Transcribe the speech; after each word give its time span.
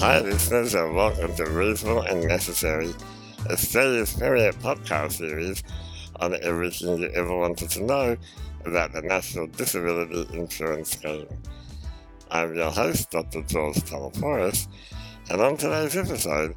Hi, 0.00 0.18
listeners, 0.18 0.74
and 0.74 0.92
uh, 0.92 0.94
welcome 0.94 1.34
to 1.34 1.44
Reasonable 1.44 2.00
and 2.00 2.26
Necessary, 2.26 2.94
a 3.46 3.52
Australia's 3.52 4.14
premier 4.14 4.50
podcast 4.54 5.12
series 5.18 5.62
on 6.20 6.34
everything 6.42 6.96
you 6.96 7.10
ever 7.10 7.36
wanted 7.36 7.68
to 7.68 7.84
know 7.84 8.16
about 8.64 8.94
the 8.94 9.02
National 9.02 9.46
Disability 9.48 10.26
Insurance 10.32 10.92
Scheme. 10.92 11.28
I'm 12.30 12.54
your 12.54 12.70
host, 12.70 13.10
Dr. 13.10 13.42
George 13.42 13.76
Taleporos, 13.76 14.68
and 15.28 15.42
on 15.42 15.58
today's 15.58 15.94
episode, 15.94 16.56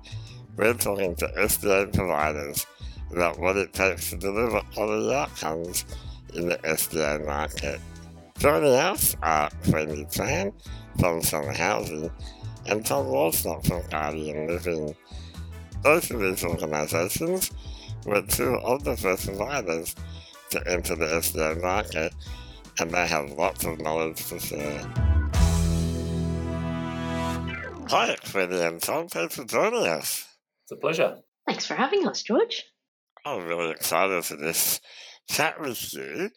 we're 0.55 0.73
talking 0.75 1.13
to 1.15 1.27
SDA 1.37 1.93
providers 1.93 2.65
about 3.11 3.39
what 3.39 3.57
it 3.57 3.73
takes 3.73 4.09
to 4.11 4.17
deliver 4.17 4.61
quality 4.73 5.13
outcomes 5.13 5.83
in 6.33 6.47
the 6.47 6.55
SDA 6.59 7.25
market. 7.25 7.81
Joining 8.37 8.73
us 8.73 9.17
are 9.21 9.49
Queenie 9.69 10.05
Tran 10.05 10.53
from 10.97 11.21
Summer 11.21 11.51
Housing 11.51 12.09
and 12.65 12.85
Tom 12.85 13.07
Walsnott 13.07 13.65
from 13.67 13.81
Guardian 13.89 14.47
Living. 14.47 14.95
Both 15.81 16.11
of 16.11 16.19
these 16.19 16.43
organisations 16.43 17.51
were 18.05 18.21
two 18.21 18.55
of 18.55 18.83
the 18.83 18.95
first 18.95 19.27
providers 19.27 19.95
to 20.51 20.67
enter 20.67 20.95
the 20.95 21.05
SDA 21.05 21.61
market, 21.61 22.13
and 22.79 22.91
they 22.91 23.07
have 23.07 23.31
lots 23.31 23.65
of 23.65 23.79
knowledge 23.79 24.25
to 24.27 24.39
share. 24.39 24.79
Hi, 27.89 28.15
Queenie 28.31 28.61
and 28.61 28.81
Tom. 28.81 29.07
Thanks 29.07 29.35
for 29.35 29.43
joining 29.43 29.85
us. 29.85 30.25
It's 30.63 30.71
a 30.71 30.75
pleasure. 30.77 31.17
Thanks 31.47 31.65
for 31.65 31.75
having 31.75 32.07
us, 32.07 32.23
George. 32.23 32.63
I'm 33.25 33.45
really 33.45 33.71
excited 33.71 34.23
for 34.25 34.37
this 34.37 34.79
chat 35.29 35.59
with 35.59 35.93
you. 35.93 36.29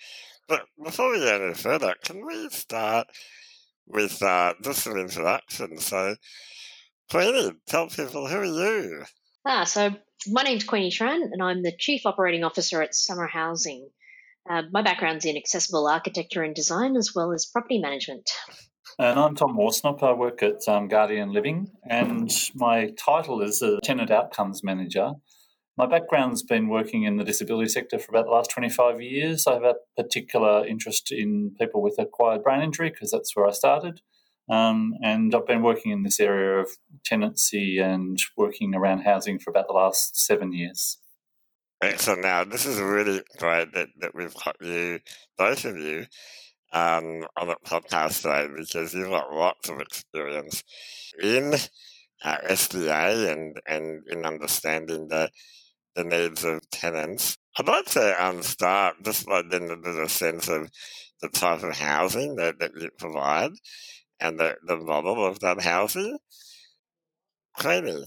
But 0.49 0.63
before 0.83 1.11
we 1.13 1.19
go 1.19 1.45
any 1.45 1.55
further, 1.55 1.95
can 2.05 2.25
we 2.25 2.49
start 2.51 3.09
with 3.87 4.23
uh, 4.23 4.55
just 4.63 4.85
some 4.85 4.97
introduction? 4.97 5.79
So, 5.79 6.17
Queenie, 7.11 7.53
tell 7.67 7.89
people 7.89 8.27
who 8.27 8.37
are 8.37 8.45
you? 8.45 9.05
Ah, 9.47 9.65
so 9.65 9.91
my 10.29 10.43
name's 10.43 10.65
Queenie 10.65 10.91
Tran, 10.91 11.23
and 11.31 11.43
I'm 11.43 11.63
the 11.63 11.77
Chief 11.79 12.03
Operating 12.05 12.45
Officer 12.45 12.83
at 12.83 12.95
Summer 12.95 13.27
Housing. 13.27 13.89
Uh, 14.49 14.63
my 14.73 14.83
background's 14.83 15.25
in 15.25 15.37
accessible 15.37 15.89
architecture 15.89 16.43
and 16.43 16.55
design, 16.55 16.97
as 16.97 17.13
well 17.15 17.33
as 17.33 17.47
property 17.47 17.79
management. 17.79 18.29
And 18.99 19.19
I'm 19.19 19.35
Tom 19.35 19.57
Warsnop. 19.59 20.03
I 20.03 20.13
work 20.13 20.43
at 20.43 20.67
um, 20.69 20.89
Guardian 20.89 21.33
Living, 21.33 21.71
and 21.85 22.31
my 22.55 22.91
title 22.99 23.43
is 23.43 23.61
a 23.61 23.79
tenant 23.83 24.11
outcomes 24.11 24.65
manager. 24.65 25.13
My 25.79 25.85
background's 25.85 26.43
been 26.43 26.69
working 26.69 27.03
in 27.03 27.17
the 27.17 27.25
disability 27.25 27.69
sector 27.69 27.99
for 27.99 28.11
about 28.11 28.25
the 28.25 28.31
last 28.31 28.51
25 28.51 29.03
years. 29.03 29.47
I 29.47 29.55
have 29.55 29.63
a 29.63 29.75
particular 29.95 30.67
interest 30.67 31.13
in 31.13 31.55
people 31.61 31.83
with 31.83 31.99
acquired 31.99 32.43
brain 32.43 32.63
injury 32.63 32.89
because 32.89 33.11
that's 33.11 33.37
where 33.37 33.47
I 33.47 33.53
started. 33.53 34.01
Um, 34.49 34.95
and 35.03 35.35
I've 35.35 35.47
been 35.47 35.63
working 35.63 35.93
in 35.93 36.03
this 36.03 36.19
area 36.19 36.61
of 36.61 36.71
tenancy 37.05 37.79
and 37.79 38.19
working 38.39 38.75
around 38.75 39.01
housing 39.01 39.39
for 39.39 39.51
about 39.51 39.67
the 39.67 39.75
last 39.75 40.17
seven 40.17 40.53
years. 40.53 40.99
Excellent. 41.83 42.23
Now, 42.23 42.45
this 42.45 42.65
is 42.65 42.81
really 42.81 43.21
great 43.37 43.75
that, 43.75 43.89
that 44.01 44.15
we've 44.15 44.35
got 44.35 44.57
you, 44.63 45.01
both 45.37 45.67
of 45.67 45.77
you, 45.77 46.07
um, 46.73 47.27
on 47.37 47.51
a 47.51 47.57
podcast 47.67 48.23
today 48.23 48.49
because 48.57 48.95
you've 48.95 49.11
got 49.11 49.31
lots 49.31 49.69
of 49.69 49.81
experience 49.81 50.65
in 51.23 51.53
uh, 52.25 52.39
SDA 52.49 53.31
and, 53.31 53.61
and 53.67 54.05
in 54.09 54.25
understanding 54.25 55.09
the, 55.09 55.29
the 55.97 56.05
needs 56.05 56.45
of 56.45 56.61
tenants. 56.71 57.37
I'd 57.59 57.67
like 57.67 57.87
to 57.87 58.25
um, 58.25 58.43
start 58.43 58.97
just 59.03 59.27
by 59.27 59.43
there's 59.43 59.97
a 59.97 60.09
sense 60.09 60.49
of 60.49 60.71
the 61.23 61.29
type 61.31 61.63
of 61.63 61.77
housing 61.77 62.37
that, 62.37 62.59
that 62.59 62.73
you 62.79 62.91
provide 62.99 63.53
and 64.21 64.39
the, 64.39 64.57
the 64.67 64.77
model 64.77 65.25
of 65.25 65.41
that 65.41 65.63
housing. 65.63 66.19
Queenie, 67.59 68.05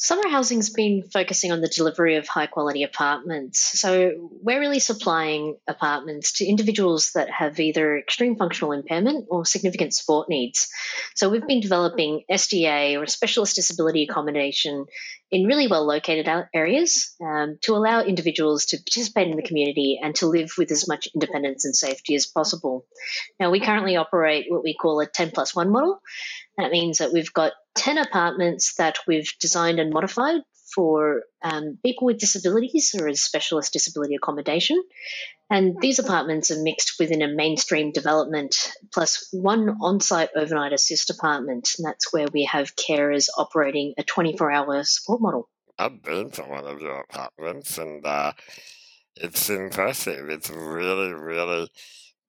Summer 0.00 0.28
Housing's 0.28 0.70
been 0.70 1.02
focusing 1.12 1.50
on 1.50 1.60
the 1.60 1.66
delivery 1.66 2.14
of 2.14 2.28
high 2.28 2.46
quality 2.46 2.84
apartments. 2.84 3.80
So 3.80 4.30
we're 4.40 4.60
really 4.60 4.78
supplying 4.78 5.56
apartments 5.66 6.34
to 6.34 6.46
individuals 6.46 7.10
that 7.16 7.28
have 7.30 7.58
either 7.58 7.98
extreme 7.98 8.36
functional 8.36 8.70
impairment 8.70 9.26
or 9.28 9.44
significant 9.44 9.92
support 9.92 10.28
needs. 10.28 10.68
So 11.16 11.28
we've 11.28 11.48
been 11.48 11.58
developing 11.58 12.22
SDA 12.30 12.96
or 12.96 13.06
specialist 13.06 13.56
disability 13.56 14.04
accommodation 14.04 14.86
in 15.32 15.46
really 15.46 15.66
well 15.66 15.84
located 15.84 16.28
areas 16.54 17.16
um, 17.20 17.58
to 17.62 17.74
allow 17.74 18.02
individuals 18.02 18.66
to 18.66 18.76
participate 18.76 19.26
in 19.26 19.36
the 19.36 19.42
community 19.42 19.98
and 20.00 20.14
to 20.14 20.26
live 20.26 20.52
with 20.56 20.70
as 20.70 20.86
much 20.86 21.08
independence 21.12 21.64
and 21.64 21.74
safety 21.74 22.14
as 22.14 22.24
possible. 22.24 22.86
Now, 23.40 23.50
we 23.50 23.58
currently 23.58 23.96
operate 23.96 24.46
what 24.48 24.62
we 24.62 24.76
call 24.80 25.00
a 25.00 25.06
10 25.06 25.32
plus 25.32 25.56
1 25.56 25.72
model. 25.72 26.00
That 26.56 26.70
means 26.70 26.98
that 26.98 27.12
we've 27.12 27.32
got 27.32 27.52
10 27.78 27.98
apartments 27.98 28.74
that 28.74 28.98
we've 29.06 29.32
designed 29.40 29.78
and 29.78 29.92
modified 29.92 30.42
for 30.74 31.22
um, 31.42 31.78
people 31.82 32.06
with 32.06 32.18
disabilities 32.18 32.94
or 32.98 33.08
as 33.08 33.22
specialist 33.22 33.72
disability 33.72 34.16
accommodation. 34.16 34.82
And 35.48 35.76
these 35.80 35.98
apartments 35.98 36.50
are 36.50 36.62
mixed 36.62 36.94
within 36.98 37.22
a 37.22 37.28
mainstream 37.28 37.92
development 37.92 38.56
plus 38.92 39.28
one 39.32 39.76
on 39.80 40.00
site 40.00 40.30
overnight 40.36 40.72
assist 40.72 41.08
apartment. 41.08 41.70
And 41.78 41.86
that's 41.86 42.12
where 42.12 42.26
we 42.32 42.44
have 42.44 42.76
carers 42.76 43.28
operating 43.38 43.94
a 43.96 44.02
24 44.02 44.50
hour 44.50 44.84
support 44.84 45.22
model. 45.22 45.48
I've 45.78 46.02
been 46.02 46.30
to 46.32 46.42
one 46.42 46.66
of 46.66 46.82
your 46.82 47.06
apartments 47.08 47.78
and 47.78 48.04
uh, 48.04 48.32
it's 49.16 49.48
impressive. 49.48 50.28
It's 50.28 50.50
really, 50.50 51.14
really 51.14 51.70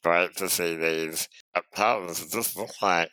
great 0.03 0.37
to 0.37 0.47
see 0.47 0.75
these 0.75 1.27
apartments. 1.55 2.21
It 2.21 2.31
just 2.31 2.55
look 2.55 2.81
like 2.81 3.09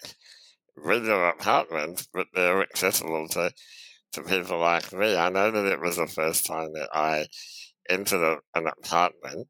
regular 0.76 1.28
apartments, 1.28 2.08
but 2.12 2.26
they're 2.34 2.62
accessible 2.62 3.28
to, 3.30 3.52
to 4.12 4.22
people 4.22 4.58
like 4.58 4.92
me. 4.92 5.16
I 5.16 5.28
know 5.30 5.50
that 5.50 5.72
it 5.72 5.80
was 5.80 5.96
the 5.96 6.06
first 6.06 6.46
time 6.46 6.72
that 6.74 6.88
I 6.92 7.26
entered 7.88 8.22
a, 8.22 8.58
an 8.58 8.66
apartment, 8.66 9.48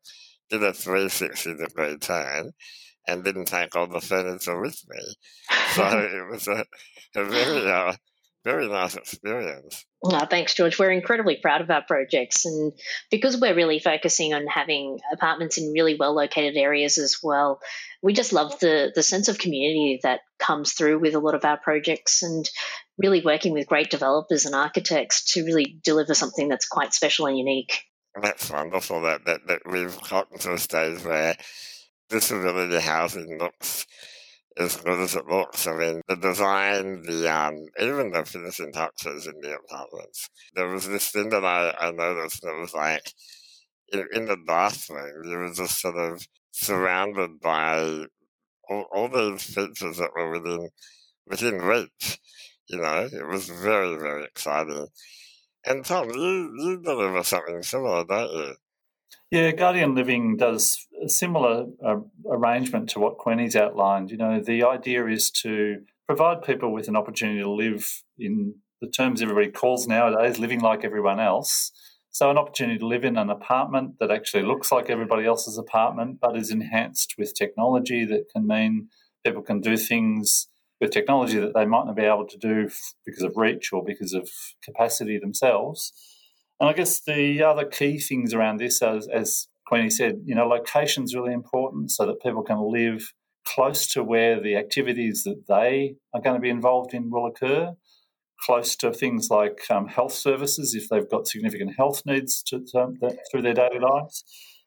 did 0.51 0.63
a 0.63 0.73
360 0.73 1.57
degree 1.57 1.97
turn, 1.99 2.53
and 3.09 3.25
didn't 3.25 3.47
take 3.47 3.77
all 3.77 3.87
the 3.87 4.01
furniture 4.01 4.61
with 4.61 4.81
me. 4.89 5.01
So 5.75 5.85
it 5.85 6.31
was 6.31 6.49
a, 6.49 6.65
a 7.15 7.25
very, 7.25 7.71
uh, 7.71 7.95
very 8.47 8.69
nice 8.69 8.95
experience. 8.95 9.85
Oh, 10.05 10.25
thanks, 10.25 10.55
George. 10.55 10.79
We're 10.79 10.93
incredibly 10.93 11.35
proud 11.35 11.63
of 11.63 11.71
our 11.71 11.83
projects. 11.83 12.45
And 12.45 12.73
because 13.11 13.37
we're 13.37 13.57
really 13.57 13.81
focusing 13.81 14.35
on 14.35 14.47
having 14.47 15.01
apartments 15.13 15.59
in 15.59 15.73
really 15.73 15.97
well 15.99 16.15
located 16.15 16.57
areas 16.57 16.97
as 16.97 17.17
well, 17.25 17.59
we 18.03 18.13
just 18.13 18.33
love 18.33 18.57
the, 18.61 18.93
the 18.95 19.03
sense 19.03 19.27
of 19.27 19.37
community 19.37 19.99
that 20.05 20.21
comes 20.39 20.75
through 20.75 21.01
with 21.01 21.17
a 21.17 21.19
lot 21.19 21.35
of 21.35 21.45
our 21.45 21.57
projects 21.57 22.23
and 22.23 22.49
really 22.97 23.21
working 23.21 23.53
with 23.53 23.67
great 23.67 23.91
developers 23.91 24.47
and 24.47 24.55
architects 24.55 25.33
to 25.33 25.45
really 25.45 25.81
deliver 25.83 26.15
something 26.15 26.47
that's 26.47 26.69
quite 26.69 26.95
special 26.95 27.27
and 27.27 27.37
unique. 27.37 27.83
That's 28.23 28.49
wonderful 28.49 29.03
that, 29.03 29.25
that, 29.25 29.45
that 29.49 29.63
we've 29.69 30.01
gotten 30.09 30.39
to 30.39 30.53
a 30.53 30.59
stage 30.59 31.03
where 31.05 31.37
disability 32.11 32.79
housing 32.79 33.39
looks 33.41 33.87
as 34.59 34.77
good 34.77 35.01
as 35.01 35.15
it 35.15 35.27
looks. 35.27 35.67
I 35.67 35.77
mean, 35.77 36.03
the 36.09 36.17
design, 36.17 37.03
the 37.03 37.29
um, 37.33 37.55
even 37.81 38.11
the 38.13 38.25
finishing 38.25 38.73
touches 38.73 39.27
in 39.27 39.35
the 39.41 39.57
apartments. 39.57 40.29
There 40.55 40.69
was 40.69 40.89
this 40.89 41.11
thing 41.11 41.31
that 41.31 41.45
I, 41.45 41.75
I 41.79 41.91
noticed 41.93 42.43
that 42.43 42.57
was 42.59 42.75
like 42.75 43.13
in, 43.93 44.07
in 44.13 44.27
the 44.27 44.37
bathroom, 44.37 45.25
you 45.25 45.37
were 45.37 45.53
just 45.53 45.81
sort 45.81 45.97
of 45.97 46.27
surrounded 46.53 47.41
by 47.41 48.07
all, 48.69 48.87
all 48.93 49.09
these 49.09 49.43
features 49.45 49.99
that 49.99 50.11
were 50.15 50.31
within 50.31 50.71
within 51.27 51.59
reach. 51.59 52.19
You 52.69 52.79
know, 52.81 53.09
it 53.13 53.27
was 53.29 53.49
very 53.49 53.97
very 53.97 54.25
exciting. 54.25 54.89
And 55.67 55.85
Tom, 55.85 56.11
you 56.11 56.53
you 56.59 56.83
deliver 56.83 57.23
something 57.25 57.63
similar, 57.63 58.05
don't 58.05 58.33
you? 58.33 58.55
Yeah, 59.31 59.51
Guardian 59.51 59.97
Living 59.97 60.37
does 60.37 60.87
a 61.05 61.09
similar 61.09 61.67
uh, 61.85 61.97
arrangement 62.31 62.89
to 62.91 63.01
what 63.01 63.19
Queenie's 63.19 63.57
outlined. 63.57 64.11
You 64.11 64.17
know, 64.19 64.41
the 64.41 64.63
idea 64.63 65.07
is 65.07 65.31
to 65.43 65.79
provide 66.07 66.43
people 66.43 66.73
with 66.73 66.87
an 66.87 66.97
opportunity 66.97 67.41
to 67.41 67.51
live 67.51 68.03
in 68.19 68.55
the 68.81 68.89
terms 68.89 69.21
everybody 69.21 69.51
calls 69.51 69.89
nowadays, 69.89 70.39
living 70.39 70.61
like 70.61 70.85
everyone 70.85 71.19
else. 71.19 71.73
So, 72.13 72.31
an 72.31 72.39
opportunity 72.39 72.79
to 72.79 72.87
live 72.87 73.05
in 73.05 73.17
an 73.17 73.29
apartment 73.29 73.97
that 73.99 74.13
actually 74.13 74.45
looks 74.45 74.71
like 74.71 74.89
everybody 74.89 75.27
else's 75.27 75.59
apartment, 75.59 76.19
but 76.21 76.37
is 76.37 76.51
enhanced 76.51 77.15
with 77.19 77.35
technology 77.35 78.05
that 78.05 78.29
can 78.33 78.47
mean 78.47 78.89
people 79.25 79.43
can 79.43 79.61
do 79.61 79.77
things 79.77 80.47
with 80.81 80.93
technology 80.93 81.39
that 81.39 81.53
they 81.55 81.65
might 81.65 81.87
not 81.87 81.97
be 81.97 82.03
able 82.03 82.27
to 82.27 82.39
do 82.39 82.71
because 83.05 83.23
of 83.23 83.33
reach 83.37 83.73
or 83.73 83.83
because 83.85 84.13
of 84.13 84.31
capacity 84.63 85.19
themselves. 85.19 85.93
And 86.61 86.71
I 86.71 86.73
guess 86.73 87.01
the 87.01 87.43
other 87.43 87.65
key 87.65 87.99
things 87.99 88.33
around 88.33 88.59
this, 88.59 88.83
as, 88.83 89.09
as 89.09 89.49
Queenie 89.67 89.91
said, 89.91 90.23
you 90.25 90.35
know, 90.35 90.47
location 90.47 91.05
is 91.05 91.15
really 91.15 91.35
important 91.35 91.91
so 91.91 92.07
that 92.07 92.23
people 92.23 92.43
can 92.43 92.73
live 92.73 93.13
close 93.47 93.87
to 93.89 94.03
where 94.03 94.41
the 94.41 94.57
activities 94.57 95.23
that 95.25 95.45
they 95.49 95.97
are 96.15 96.21
going 96.21 96.35
to 96.35 96.41
be 96.41 96.51
involved 96.51 96.95
in 96.95 97.11
will 97.11 97.27
occur, 97.27 97.75
close 98.41 98.75
to 98.77 98.93
things 98.93 99.29
like 99.31 99.63
um, 99.71 99.87
health 99.87 100.13
services 100.13 100.75
if 100.75 100.89
they've 100.89 101.11
got 101.11 101.29
significant 101.29 101.75
health 101.77 102.03
needs 102.07 102.43
to, 102.43 102.61
to, 102.73 102.89
through 103.31 103.43
their 103.43 103.55
daily 103.55 103.79
lives. 103.79 104.25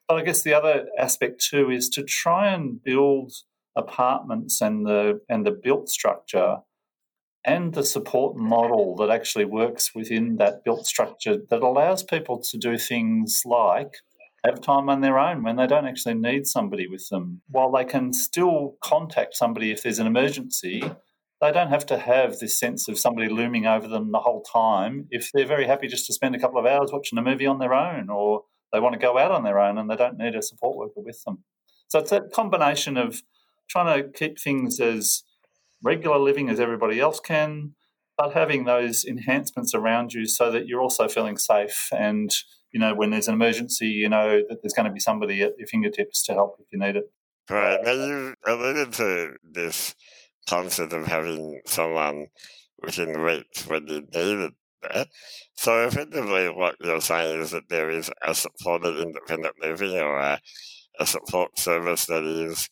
But 0.07 0.17
I 0.17 0.23
guess 0.23 0.41
the 0.41 0.53
other 0.53 0.85
aspect 0.97 1.43
too 1.49 1.69
is 1.69 1.89
to 1.89 2.03
try 2.03 2.51
and 2.53 2.81
build 2.83 3.31
apartments 3.75 4.61
and 4.61 4.85
the 4.85 5.21
and 5.29 5.45
the 5.45 5.51
built 5.51 5.87
structure 5.89 6.57
and 7.45 7.73
the 7.73 7.83
support 7.83 8.35
model 8.35 8.95
that 8.97 9.09
actually 9.09 9.45
works 9.45 9.95
within 9.95 10.37
that 10.37 10.63
built 10.63 10.85
structure 10.85 11.37
that 11.49 11.61
allows 11.61 12.03
people 12.03 12.39
to 12.39 12.57
do 12.57 12.77
things 12.77 13.43
like 13.45 13.93
have 14.45 14.61
time 14.61 14.89
on 14.89 15.01
their 15.01 15.19
own 15.19 15.43
when 15.43 15.55
they 15.55 15.67
don't 15.67 15.87
actually 15.87 16.13
need 16.13 16.47
somebody 16.47 16.87
with 16.87 17.07
them. 17.09 17.41
While 17.49 17.71
they 17.71 17.85
can 17.85 18.13
still 18.13 18.77
contact 18.81 19.35
somebody 19.35 19.71
if 19.71 19.83
there's 19.83 19.99
an 19.99 20.07
emergency, 20.07 20.81
they 21.41 21.51
don't 21.51 21.69
have 21.69 21.85
to 21.87 21.97
have 21.97 22.39
this 22.39 22.57
sense 22.57 22.87
of 22.87 22.99
somebody 22.99 23.29
looming 23.29 23.65
over 23.65 23.87
them 23.87 24.11
the 24.11 24.19
whole 24.19 24.43
time 24.43 25.07
if 25.09 25.31
they're 25.33 25.45
very 25.45 25.67
happy 25.67 25.87
just 25.87 26.05
to 26.07 26.13
spend 26.13 26.35
a 26.35 26.39
couple 26.39 26.59
of 26.59 26.65
hours 26.65 26.91
watching 26.91 27.17
a 27.17 27.21
movie 27.21 27.47
on 27.47 27.59
their 27.59 27.73
own 27.73 28.09
or 28.09 28.43
they 28.71 28.79
want 28.79 28.93
to 28.93 28.99
go 28.99 29.17
out 29.17 29.31
on 29.31 29.43
their 29.43 29.59
own 29.59 29.77
and 29.77 29.89
they 29.89 29.95
don't 29.95 30.17
need 30.17 30.35
a 30.35 30.41
support 30.41 30.77
worker 30.77 31.01
with 31.01 31.23
them. 31.23 31.43
So 31.87 31.99
it's 31.99 32.11
a 32.11 32.21
combination 32.21 32.97
of 32.97 33.21
trying 33.69 34.03
to 34.03 34.09
keep 34.09 34.39
things 34.39 34.79
as 34.79 35.23
regular 35.83 36.17
living 36.17 36.49
as 36.49 36.59
everybody 36.59 36.99
else 36.99 37.19
can, 37.19 37.75
but 38.17 38.33
having 38.33 38.65
those 38.65 39.05
enhancements 39.05 39.73
around 39.73 40.13
you 40.13 40.25
so 40.25 40.51
that 40.51 40.67
you're 40.67 40.81
also 40.81 41.07
feeling 41.07 41.37
safe 41.37 41.89
and 41.91 42.31
you 42.71 42.79
know 42.79 42.93
when 42.93 43.09
there's 43.09 43.27
an 43.27 43.33
emergency 43.33 43.87
you 43.87 44.07
know 44.07 44.41
that 44.47 44.61
there's 44.61 44.73
going 44.73 44.85
to 44.85 44.91
be 44.91 44.99
somebody 44.99 45.41
at 45.41 45.53
your 45.57 45.67
fingertips 45.67 46.23
to 46.23 46.33
help 46.33 46.55
if 46.59 46.67
you 46.71 46.77
need 46.77 46.95
it 46.95 47.11
right 47.49 47.79
now 47.83 47.93
you 47.93 48.35
alluded 48.45 48.93
to 48.93 49.31
this 49.41 49.95
concept 50.47 50.93
of 50.93 51.07
having 51.07 51.61
someone 51.65 52.27
within 52.81 53.09
reach 53.17 53.65
when 53.67 53.87
you 53.87 54.01
need 54.01 54.45
it 54.45 54.53
there. 54.81 55.05
So 55.55 55.85
effectively 55.85 56.47
what 56.49 56.75
you're 56.81 57.01
saying 57.01 57.41
is 57.41 57.51
that 57.51 57.69
there 57.69 57.89
is 57.89 58.09
a 58.25 58.33
supported 58.33 58.97
independent 58.97 59.55
living 59.61 59.97
or 59.97 60.17
a, 60.17 60.39
a 60.99 61.05
support 61.05 61.59
service 61.59 62.05
that 62.05 62.23
is 62.23 62.69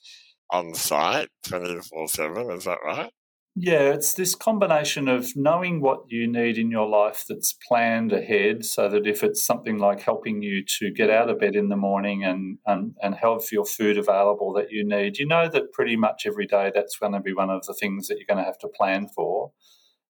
on 0.51 0.73
site 0.73 1.29
24 1.43 2.07
7, 2.07 2.51
is 2.51 2.65
that 2.65 2.79
right? 2.85 3.11
Yeah, 3.59 3.91
it's 3.93 4.13
this 4.13 4.35
combination 4.35 5.07
of 5.07 5.35
knowing 5.35 5.81
what 5.81 6.01
you 6.09 6.31
need 6.31 6.59
in 6.59 6.69
your 6.69 6.87
life 6.87 7.25
that's 7.27 7.57
planned 7.67 8.13
ahead 8.13 8.63
so 8.63 8.87
that 8.87 9.07
if 9.07 9.23
it's 9.23 9.43
something 9.43 9.79
like 9.79 9.99
helping 9.99 10.43
you 10.43 10.63
to 10.77 10.91
get 10.91 11.09
out 11.09 11.31
of 11.31 11.39
bed 11.39 11.55
in 11.55 11.69
the 11.69 11.75
morning 11.75 12.23
and, 12.23 12.59
and, 12.67 12.93
and 13.01 13.15
have 13.15 13.41
your 13.51 13.65
food 13.65 13.97
available 13.97 14.53
that 14.53 14.69
you 14.69 14.87
need, 14.87 15.17
you 15.17 15.25
know 15.25 15.49
that 15.49 15.71
pretty 15.73 15.95
much 15.95 16.27
every 16.27 16.45
day 16.45 16.71
that's 16.71 16.99
going 16.99 17.13
to 17.13 17.19
be 17.19 17.33
one 17.33 17.49
of 17.49 17.65
the 17.65 17.73
things 17.73 18.07
that 18.07 18.17
you're 18.19 18.27
going 18.27 18.37
to 18.37 18.43
have 18.43 18.59
to 18.59 18.67
plan 18.67 19.07
for. 19.07 19.51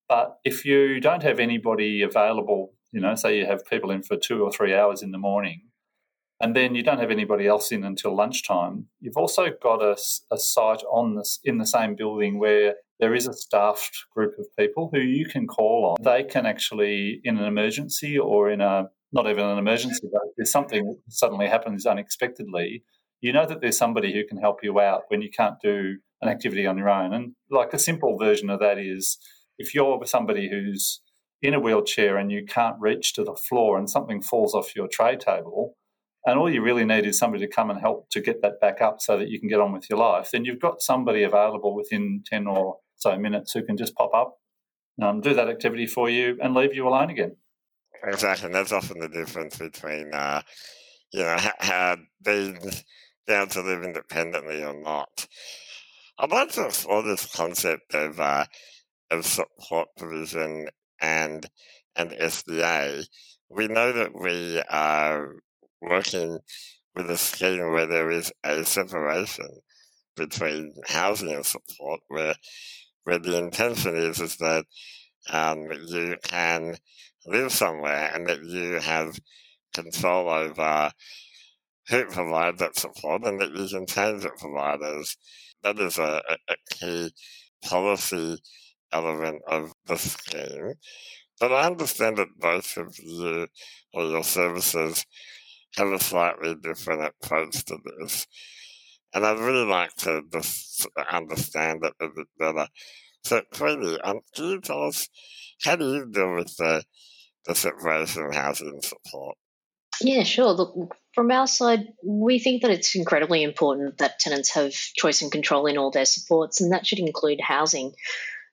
But 0.10 0.40
if 0.44 0.66
you 0.66 1.00
don't 1.00 1.24
have 1.24 1.40
anybody 1.40 2.02
available, 2.02 2.74
you 2.92 3.00
know, 3.00 3.16
say 3.16 3.40
you 3.40 3.46
have 3.46 3.66
people 3.66 3.92
in 3.92 4.04
for 4.04 4.18
two 4.18 4.44
or 4.44 4.52
three 4.52 4.76
hours 4.76 5.02
in 5.02 5.12
the 5.12 5.18
morning, 5.18 5.67
and 6.40 6.56
then 6.56 6.76
you 6.76 6.84
don't 6.84 7.00
have 7.00 7.12
anybody 7.12 7.48
else 7.48 7.72
in 7.72 7.84
until 7.84 8.16
lunchtime. 8.16 8.88
You've 9.00 9.18
also 9.18 9.48
got 9.62 9.82
a, 9.82 9.98
a 10.32 10.38
site 10.38 10.84
on 10.92 11.16
this 11.16 11.40
in 11.44 11.58
the 11.58 11.66
same 11.66 11.96
building 11.96 12.38
where 12.40 12.76
there 13.00 13.16
is 13.16 13.28
a 13.28 13.34
staffed 13.34 14.06
group 14.14 14.34
of 14.40 14.46
people 14.58 14.90
who 14.92 15.00
you 15.00 15.26
can 15.26 15.48
call 15.48 15.96
on. 15.98 16.04
They 16.04 16.24
can 16.24 16.46
actually, 16.46 17.22
in 17.24 17.38
an 17.38 17.46
emergency 17.46 18.18
or 18.18 18.50
in 18.52 18.62
a 18.62 18.90
not 19.14 19.30
even 19.30 19.46
an 19.46 19.58
emergency, 19.58 20.08
but 20.12 20.22
if 20.36 20.50
something 20.50 20.98
suddenly 21.10 21.48
happens 21.48 21.86
unexpectedly, 21.86 22.84
you 23.22 23.32
know 23.32 23.46
that 23.46 23.62
there's 23.62 23.78
somebody 23.78 24.14
who 24.14 24.26
can 24.28 24.38
help 24.38 24.60
you 24.64 24.80
out 24.80 25.04
when 25.08 25.22
you 25.22 25.30
can't 25.30 25.56
do 25.64 25.98
an 26.22 26.30
activity 26.30 26.66
on 26.68 26.78
your 26.78 26.90
own. 26.90 27.14
And 27.14 27.34
like 27.50 27.74
a 27.74 27.80
simple 27.80 28.18
version 28.18 28.50
of 28.50 28.60
that 28.60 28.78
is 28.78 29.18
if 29.58 29.74
you're 29.74 30.06
somebody 30.06 30.50
who's 30.50 31.02
in 31.42 31.54
a 31.54 31.60
wheelchair 31.60 32.18
and 32.18 32.32
you 32.32 32.46
can't 32.46 32.76
reach 32.80 33.14
to 33.14 33.24
the 33.24 33.36
floor 33.36 33.78
and 33.78 33.90
something 33.90 34.22
falls 34.22 34.54
off 34.54 34.76
your 34.76 34.88
tray 34.88 35.16
table, 35.16 35.76
and 36.28 36.38
all 36.38 36.52
you 36.54 36.62
really 36.62 36.84
need 36.84 37.06
is 37.06 37.18
somebody 37.18 37.48
to 37.48 37.52
come 37.52 37.70
and 37.70 37.80
help 37.80 38.10
to 38.10 38.20
get 38.20 38.42
that 38.42 38.60
back 38.60 38.82
up 38.82 39.00
so 39.00 39.18
that 39.18 39.30
you 39.30 39.40
can 39.40 39.48
get 39.48 39.62
on 39.62 39.72
with 39.72 39.90
your 39.90 39.98
life, 39.98 40.30
then 40.32 40.44
you've 40.44 40.60
got 40.60 40.82
somebody 40.82 41.24
available 41.24 41.74
within 41.74 42.22
10 42.26 42.48
or 42.48 42.78
so 42.98 43.18
minutes 43.18 43.54
who 43.54 43.64
can 43.64 43.78
just 43.78 43.96
pop 43.96 44.14
up, 44.14 44.38
um, 45.02 45.22
do 45.22 45.34
that 45.34 45.48
activity 45.48 45.88
for 45.88 46.10
you, 46.10 46.38
and 46.42 46.54
leave 46.54 46.76
you 46.76 46.86
alone 46.86 47.10
again. 47.10 47.38
Exactly. 48.04 48.50
That's 48.52 48.74
often 48.74 49.00
the 49.00 49.08
difference 49.08 49.58
between, 49.58 50.14
uh, 50.14 50.42
you 51.14 51.22
know, 51.22 51.38
ha- 51.40 51.96
being 52.22 52.60
down 53.26 53.48
to 53.50 53.62
live 53.62 53.84
independently 53.84 54.64
or 54.64 54.74
not. 54.74 55.28
I'd 56.20 56.32
like 56.32 56.52
to 56.54 56.66
explore 56.66 57.04
this 57.04 57.34
concept 57.34 57.96
of, 57.96 58.20
uh, 58.20 58.46
of 59.12 59.26
support 59.26 59.88
provision 59.98 60.68
and 61.00 61.50
and 61.96 62.12
SDA. 62.12 63.08
We 63.50 63.68
know 63.68 63.92
that 63.92 64.12
we 64.14 64.62
are 64.70 65.34
working 65.82 66.40
with 66.96 67.10
a 67.10 67.18
scheme 67.18 67.72
where 67.72 67.86
there 67.86 68.12
is 68.12 68.32
a 68.44 68.64
separation 68.66 69.48
between 70.16 70.74
housing 70.88 71.32
and 71.32 71.46
support, 71.46 72.02
where 72.08 72.36
where 73.04 73.20
the 73.20 73.38
intention 73.38 73.96
is 73.96 74.20
is 74.20 74.36
that 74.38 74.66
um, 75.30 75.68
you 75.88 76.18
can 76.24 76.76
live 77.26 77.52
somewhere 77.52 78.12
and 78.14 78.28
that 78.28 78.44
you 78.44 78.74
have 78.80 79.18
control 79.74 80.30
over 80.30 80.92
who 81.90 82.06
provides 82.06 82.60
that 82.60 82.76
support 82.78 83.24
and 83.24 83.40
that 83.40 83.56
you 83.56 83.68
can 83.68 83.86
change 83.86 84.24
the 84.24 84.30
providers. 84.38 85.16
That 85.64 85.80
is 85.80 85.98
a, 85.98 86.22
a 86.50 86.56
key 86.70 87.12
policy 87.64 88.38
element 88.92 89.42
of 89.48 89.74
the 89.86 89.98
scheme. 89.98 90.74
But 91.40 91.54
I 91.54 91.68
understand 91.68 92.18
that 92.18 92.40
both 92.40 92.78
of 92.78 92.96
you 93.00 93.48
or 93.94 94.04
your 94.04 94.24
services 94.24 95.06
have 95.76 95.88
a 95.88 96.00
slightly 96.00 96.56
different 96.56 97.12
approach 97.22 97.64
to 97.66 97.78
this. 98.00 98.28
And 99.14 99.26
I'd 99.26 99.40
really 99.40 99.66
like 99.66 99.96
to 99.98 100.22
just 100.32 100.88
understand 101.10 101.84
it 101.84 101.94
a 102.00 102.08
bit 102.08 102.28
better. 102.38 102.68
So, 103.24 103.42
Queenie, 103.54 104.00
um, 104.02 104.20
can 104.36 104.46
you 104.46 104.62
tell 104.62 104.84
us 104.84 105.10
how 105.64 105.76
do 105.76 105.86
you 105.86 106.06
deal 106.10 106.36
with 106.36 106.56
the, 106.58 106.84
the 107.46 107.56
separation 107.56 108.24
of 108.24 108.36
housing 108.36 108.82
support? 108.82 109.38
Yeah, 110.02 110.24
sure. 110.24 110.52
Look, 110.52 110.96
from 111.14 111.32
our 111.32 111.48
side, 111.48 111.88
we 112.06 112.40
think 112.40 112.62
that 112.62 112.72
it's 112.72 112.96
incredibly 112.96 113.44
important 113.44 113.98
that 113.98 114.20
tenants 114.20 114.54
have 114.54 114.72
choice 114.72 115.22
and 115.22 115.32
control 115.32 115.66
in 115.66 115.78
all 115.78 115.90
their 115.90 116.06
supports, 116.06 116.62
and 116.62 116.72
that 116.72 116.86
should 116.86 117.00
include 117.00 117.42
housing. 117.42 117.94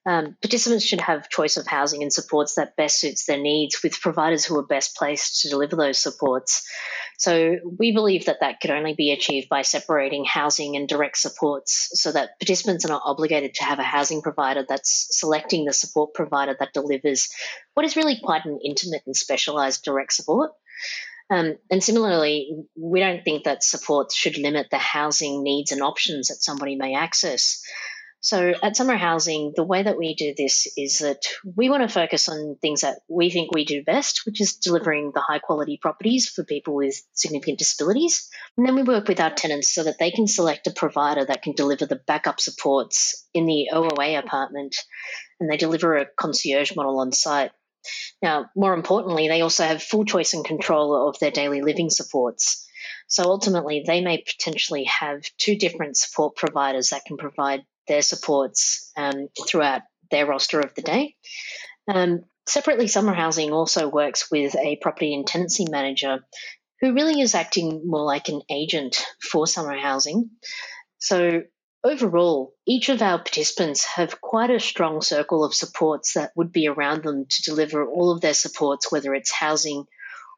Um, 0.07 0.37
participants 0.43 0.85
should 0.85 1.01
have 1.01 1.31
choice 1.31 1.57
of 1.57 1.67
housing 1.67 2.03
and 2.03 2.13
supports 2.13 2.57
that 2.57 2.77
best 2.77 3.01
suits 3.01 3.25
their 3.25 3.41
needs 3.41 3.83
with 3.83 4.01
providers 4.01 4.45
who 4.45 4.59
are 4.59 4.67
best 4.67 4.97
placed 4.97 5.41
to 5.41 5.49
deliver 5.49 5.77
those 5.77 5.99
supports. 5.99 6.69
So 7.17 7.57
we 7.79 7.93
believe 7.93 8.27
that 8.27 8.41
that 8.41 8.61
could 8.61 8.71
only 8.71 8.95
be 8.95 9.13
achieved 9.13 9.49
by 9.49 9.63
separating 9.63 10.25
housing 10.25 10.77
and 10.77 10.87
direct 10.87 11.17
supports 11.17 11.89
so 11.93 12.13
that 12.13 12.39
participants 12.39 12.85
are 12.85 12.89
not 12.89 13.03
obligated 13.05 13.55
to 13.55 13.65
have 13.65 13.79
a 13.79 13.85
housing 13.85 14.21
provider 14.21 14.65
that's 14.69 15.09
selecting 15.11 15.65
the 15.65 15.73
support 15.73 16.13
provider 16.13 16.55
that 16.59 16.75
delivers 16.75 17.31
what 17.73 17.87
is 17.87 17.97
really 17.97 18.21
quite 18.23 18.45
an 18.45 18.59
intimate 18.63 19.03
and 19.07 19.17
specialised 19.17 19.85
direct 19.85 20.13
support. 20.13 20.51
Um, 21.31 21.57
and 21.71 21.83
similarly, 21.83 22.67
we 22.77 23.01
don't 23.01 23.25
think 23.25 23.45
that 23.45 23.65
supports 23.65 24.15
should 24.15 24.37
limit 24.37 24.67
the 24.71 24.79
housing 24.79 25.43
needs 25.43 25.73
and 25.73 25.83
options 25.83 26.29
that 26.29 26.43
somebody 26.43 26.77
may 26.77 26.95
access. 26.95 27.63
So 28.25 28.55
at 28.63 28.75
Summer 28.75 28.97
Housing, 28.97 29.53
the 29.55 29.63
way 29.63 29.83
that 29.83 29.99
we 29.99 30.15
do 30.15 30.33
this 30.35 30.67
is 30.79 31.01
that 31.01 31.27
we 31.45 31.69
want 31.69 31.83
to 31.83 31.93
focus 31.93 32.27
on 32.31 32.57
things 32.63 32.81
that 32.81 33.01
we 33.07 33.29
think 33.29 33.55
we 33.55 33.67
do 33.67 33.85
best, 33.85 34.23
which 34.25 34.41
is 34.41 34.57
delivering 34.57 35.13
the 35.13 35.21
high 35.21 35.41
quality 35.41 35.79
properties 35.79 36.31
for 36.31 36.43
people 36.43 36.75
with 36.75 36.95
significant 37.13 37.59
disabilities. 37.59 38.31
And 38.57 38.67
then 38.67 38.77
we 38.77 38.83
work 38.83 39.09
with 39.09 39.21
our 39.21 39.29
tenants 39.29 39.75
so 39.75 39.85
that 39.85 39.99
they 39.99 40.11
can 40.11 40.27
select 40.27 40.67
a 40.67 40.71
provider 40.71 41.23
that 41.23 41.43
can 41.43 41.53
deliver 41.53 41.85
the 41.85 42.01
backup 42.07 42.41
supports 42.41 43.29
in 43.35 43.45
the 43.45 43.69
OOA 43.75 44.19
apartment 44.19 44.75
and 45.39 45.51
they 45.51 45.59
deliver 45.59 45.99
a 45.99 46.07
concierge 46.19 46.75
model 46.75 47.01
on 47.01 47.13
site. 47.13 47.51
Now, 48.23 48.47
more 48.57 48.73
importantly, 48.73 49.29
they 49.29 49.43
also 49.43 49.65
have 49.65 49.83
full 49.83 50.07
choice 50.07 50.33
and 50.33 50.47
control 50.47 51.11
of 51.11 51.19
their 51.19 51.31
daily 51.31 51.61
living 51.61 51.91
supports. 51.91 52.67
So 53.07 53.25
ultimately, 53.25 53.85
they 53.87 54.01
may 54.01 54.25
potentially 54.27 54.85
have 54.85 55.21
two 55.37 55.57
different 55.59 55.99
support 55.99 56.37
providers 56.37 56.89
that 56.89 57.05
can 57.07 57.19
provide 57.19 57.65
their 57.89 58.03
supports 58.03 58.91
um, 58.97 59.29
throughout 59.49 59.83
their 60.11 60.27
roster 60.27 60.61
of 60.61 60.75
the 60.75 60.83
day. 60.83 61.17
Um, 61.89 62.25
separately, 62.47 62.89
Summer 62.89 63.15
Housing 63.15 63.53
also 63.53 63.89
works 63.89 64.31
with 64.31 64.57
a 64.57 64.77
property 64.77 65.15
and 65.15 65.27
tenancy 65.27 65.67
manager 65.69 66.21
who 66.81 66.95
really 66.95 67.21
is 67.21 67.35
acting 67.35 67.83
more 67.85 68.05
like 68.05 68.29
an 68.29 68.43
agent 68.51 68.97
for 69.23 69.47
Summer 69.47 69.77
Housing. 69.77 70.31
So, 70.99 71.43
overall, 71.83 72.55
each 72.67 72.89
of 72.89 73.03
our 73.03 73.19
participants 73.19 73.85
have 73.85 74.21
quite 74.21 74.51
a 74.51 74.61
strong 74.61 75.03
circle 75.03 75.45
of 75.45 75.55
supports 75.55 76.15
that 76.15 76.33
would 76.37 76.53
be 76.53 76.69
around 76.69 77.05
them 77.05 77.27
to 77.29 77.43
deliver 77.43 77.87
all 77.87 78.11
of 78.11 78.21
their 78.21 78.35
supports, 78.35 78.91
whether 78.91 79.15
it's 79.15 79.33
housing 79.33 79.85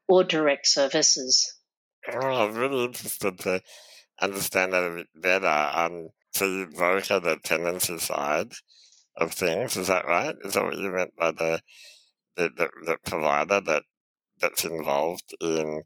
or 0.07 0.23
direct 0.23 0.67
services. 0.67 1.53
Oh, 2.11 2.19
I'm 2.19 2.55
really 2.55 2.85
interested 2.85 3.39
to 3.39 3.61
understand 4.21 4.73
that 4.73 4.83
a 4.83 4.95
bit 4.95 5.07
better. 5.15 5.71
Um, 5.73 6.09
so 6.37 6.45
you 6.45 6.67
both 6.67 7.07
have 7.07 7.23
the 7.23 7.37
tenancy 7.43 7.97
side 7.97 8.51
of 9.15 9.31
things, 9.33 9.75
is 9.75 9.87
that 9.87 10.05
right? 10.05 10.35
Is 10.43 10.53
that 10.53 10.63
what 10.63 10.77
you 10.77 10.91
meant 10.91 11.15
by 11.17 11.31
the 11.31 11.59
the, 12.35 12.49
the, 12.55 12.69
the 12.85 12.97
provider 13.03 13.59
that 13.59 13.83
that's 14.39 14.63
involved 14.63 15.35
in 15.41 15.81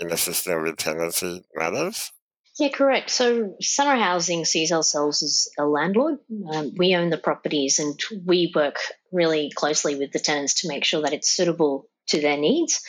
in 0.00 0.12
assisting 0.12 0.62
with 0.62 0.76
tenancy 0.76 1.42
matters? 1.54 2.12
Yeah, 2.58 2.68
correct. 2.68 3.10
So 3.10 3.56
Summer 3.60 3.96
Housing 3.96 4.44
sees 4.44 4.72
ourselves 4.72 5.22
as 5.22 5.48
a 5.58 5.66
landlord. 5.66 6.18
Um, 6.52 6.72
we 6.76 6.94
own 6.94 7.10
the 7.10 7.18
properties 7.18 7.78
and 7.78 7.98
we 8.24 8.52
work 8.54 8.76
really 9.10 9.50
closely 9.54 9.96
with 9.96 10.12
the 10.12 10.20
tenants 10.20 10.60
to 10.60 10.68
make 10.68 10.84
sure 10.84 11.02
that 11.02 11.14
it's 11.14 11.34
suitable 11.34 11.88
to 12.08 12.20
their 12.20 12.36
needs. 12.36 12.82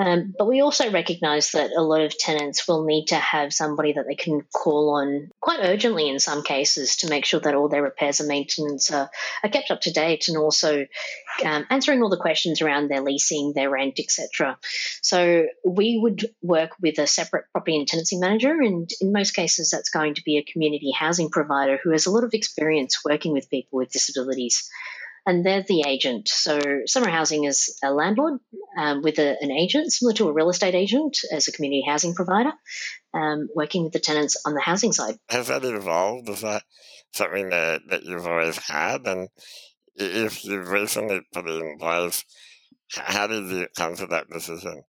Um, 0.00 0.32
but 0.38 0.46
we 0.46 0.60
also 0.60 0.92
recognise 0.92 1.50
that 1.52 1.72
a 1.72 1.82
lot 1.82 2.02
of 2.02 2.16
tenants 2.16 2.68
will 2.68 2.84
need 2.84 3.06
to 3.06 3.16
have 3.16 3.52
somebody 3.52 3.94
that 3.94 4.06
they 4.06 4.14
can 4.14 4.42
call 4.54 4.94
on 4.94 5.30
quite 5.40 5.58
urgently 5.60 6.08
in 6.08 6.20
some 6.20 6.44
cases 6.44 6.98
to 6.98 7.08
make 7.08 7.24
sure 7.24 7.40
that 7.40 7.56
all 7.56 7.68
their 7.68 7.82
repairs 7.82 8.20
and 8.20 8.28
maintenance 8.28 8.92
are, 8.92 9.10
are 9.42 9.50
kept 9.50 9.72
up 9.72 9.80
to 9.82 9.92
date 9.92 10.28
and 10.28 10.36
also 10.36 10.86
um, 11.44 11.66
answering 11.68 12.00
all 12.00 12.10
the 12.10 12.16
questions 12.16 12.62
around 12.62 12.88
their 12.88 13.00
leasing, 13.00 13.52
their 13.54 13.70
rent, 13.70 13.98
etc. 13.98 14.56
So 15.02 15.46
we 15.64 15.98
would 16.00 16.26
work 16.42 16.70
with 16.80 16.98
a 17.00 17.08
separate 17.08 17.46
property 17.50 17.76
and 17.76 17.88
tenancy 17.88 18.18
manager, 18.18 18.52
and 18.52 18.88
in 19.00 19.12
most 19.12 19.32
cases, 19.32 19.70
that's 19.70 19.90
going 19.90 20.14
to 20.14 20.22
be 20.24 20.36
a 20.38 20.44
community 20.44 20.92
housing 20.92 21.28
provider 21.28 21.76
who 21.82 21.90
has 21.90 22.06
a 22.06 22.12
lot 22.12 22.22
of 22.22 22.34
experience 22.34 23.04
working 23.04 23.32
with 23.32 23.50
people 23.50 23.78
with 23.78 23.90
disabilities 23.90 24.70
and 25.26 25.44
they're 25.44 25.62
the 25.62 25.84
agent. 25.86 26.28
So 26.28 26.60
Summer 26.86 27.08
Housing 27.08 27.44
is 27.44 27.78
a 27.82 27.92
landlord 27.92 28.40
um, 28.78 29.02
with 29.02 29.18
a, 29.18 29.36
an 29.40 29.50
agent, 29.50 29.92
similar 29.92 30.14
to 30.14 30.28
a 30.28 30.32
real 30.32 30.50
estate 30.50 30.74
agent 30.74 31.18
as 31.32 31.48
a 31.48 31.52
community 31.52 31.84
housing 31.86 32.14
provider, 32.14 32.52
um, 33.14 33.48
working 33.54 33.84
with 33.84 33.92
the 33.92 34.00
tenants 34.00 34.40
on 34.46 34.54
the 34.54 34.60
housing 34.60 34.92
side. 34.92 35.16
Has 35.28 35.48
that 35.48 35.64
evolved? 35.64 36.28
Is 36.28 36.40
that 36.42 36.62
something 37.12 37.50
that, 37.50 37.82
that 37.88 38.04
you've 38.04 38.26
always 38.26 38.58
had? 38.58 39.06
And 39.06 39.28
if 39.96 40.44
you've 40.44 40.70
recently 40.70 41.20
put 41.32 41.46
it 41.46 41.62
in 41.62 41.78
place, 41.78 42.24
how 42.92 43.26
did 43.26 43.44
you 43.46 43.66
come 43.76 43.96
to 43.96 44.06
that 44.06 44.30
decision? 44.30 44.82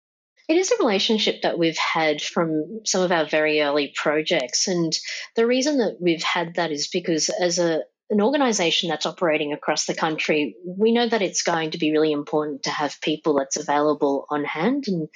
It 0.48 0.56
is 0.56 0.70
a 0.70 0.78
relationship 0.78 1.42
that 1.42 1.58
we've 1.58 1.78
had 1.78 2.22
from 2.22 2.80
some 2.84 3.02
of 3.02 3.10
our 3.10 3.26
very 3.26 3.60
early 3.60 3.92
projects. 3.94 4.68
And 4.68 4.96
the 5.34 5.46
reason 5.46 5.78
that 5.78 5.96
we've 6.00 6.22
had 6.22 6.54
that 6.54 6.70
is 6.70 6.88
because 6.88 7.28
as 7.30 7.58
a 7.58 7.82
an 8.10 8.20
organization 8.20 8.88
that's 8.88 9.06
operating 9.06 9.52
across 9.52 9.86
the 9.86 9.94
country, 9.94 10.56
we 10.64 10.92
know 10.92 11.08
that 11.08 11.22
it's 11.22 11.42
going 11.42 11.72
to 11.72 11.78
be 11.78 11.92
really 11.92 12.12
important 12.12 12.64
to 12.64 12.70
have 12.70 13.00
people 13.00 13.34
that's 13.36 13.56
available 13.56 14.26
on 14.30 14.44
hand 14.44 14.84
and 14.86 15.08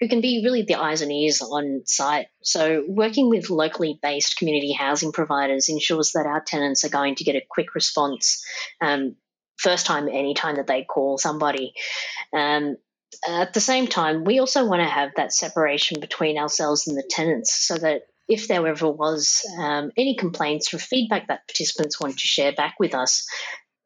who 0.00 0.08
can 0.08 0.20
be 0.20 0.42
really 0.44 0.62
the 0.62 0.74
eyes 0.74 1.00
and 1.00 1.10
ears 1.10 1.40
on 1.40 1.82
site. 1.86 2.26
So, 2.42 2.84
working 2.86 3.30
with 3.30 3.48
locally 3.48 3.98
based 4.02 4.36
community 4.36 4.72
housing 4.72 5.12
providers 5.12 5.68
ensures 5.68 6.12
that 6.12 6.26
our 6.26 6.42
tenants 6.46 6.84
are 6.84 6.90
going 6.90 7.14
to 7.16 7.24
get 7.24 7.36
a 7.36 7.46
quick 7.48 7.74
response 7.74 8.44
um, 8.82 9.16
first 9.56 9.86
time, 9.86 10.08
anytime 10.08 10.56
that 10.56 10.66
they 10.66 10.84
call 10.84 11.16
somebody. 11.16 11.72
Um, 12.34 12.76
at 13.26 13.54
the 13.54 13.60
same 13.60 13.86
time, 13.86 14.24
we 14.24 14.40
also 14.40 14.66
want 14.66 14.80
to 14.80 14.88
have 14.88 15.12
that 15.16 15.32
separation 15.32 16.00
between 16.00 16.36
ourselves 16.36 16.86
and 16.86 16.96
the 16.96 17.08
tenants 17.08 17.66
so 17.66 17.76
that 17.78 18.02
if 18.28 18.48
there 18.48 18.66
ever 18.66 18.90
was 18.90 19.42
um, 19.58 19.90
any 19.96 20.16
complaints 20.16 20.72
or 20.74 20.78
feedback 20.78 21.28
that 21.28 21.46
participants 21.46 22.00
want 22.00 22.18
to 22.18 22.26
share 22.26 22.52
back 22.52 22.74
with 22.78 22.94
us, 22.94 23.26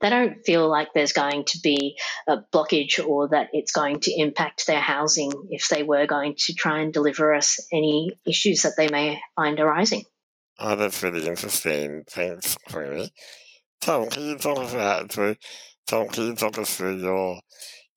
they 0.01 0.09
don't 0.09 0.45
feel 0.45 0.69
like 0.69 0.89
there's 0.95 1.13
going 1.13 1.45
to 1.45 1.59
be 1.63 1.99
a 2.27 2.39
blockage 2.53 3.07
or 3.07 3.29
that 3.29 3.49
it's 3.53 3.73
going 3.73 4.01
to 4.01 4.19
impact 4.19 4.67
their 4.67 4.81
housing 4.81 5.31
if 5.51 5.69
they 5.69 5.83
were 5.83 6.07
going 6.07 6.35
to 6.39 6.55
try 6.55 6.81
and 6.81 6.93
deliver 6.93 7.35
us 7.35 7.59
any 7.73 8.13
issues 8.27 8.63
that 8.63 8.73
they 8.77 8.89
may 8.89 9.21
find 9.37 9.61
arising. 9.61 10.05
Oh, 10.59 10.77
that's 10.77 11.03
really 11.03 11.27
interesting. 11.27 12.05
Thanks, 12.09 12.57
Chloe. 12.69 13.11
Tom, 13.81 14.09
can 14.09 14.23
you 14.25 14.39
talk 14.39 14.71
about 14.73 15.11
Tom, 15.11 16.09
can 16.09 16.27
you 16.27 16.35
talk 16.35 16.59
us 16.59 16.77
through 16.77 16.99
your 16.99 17.41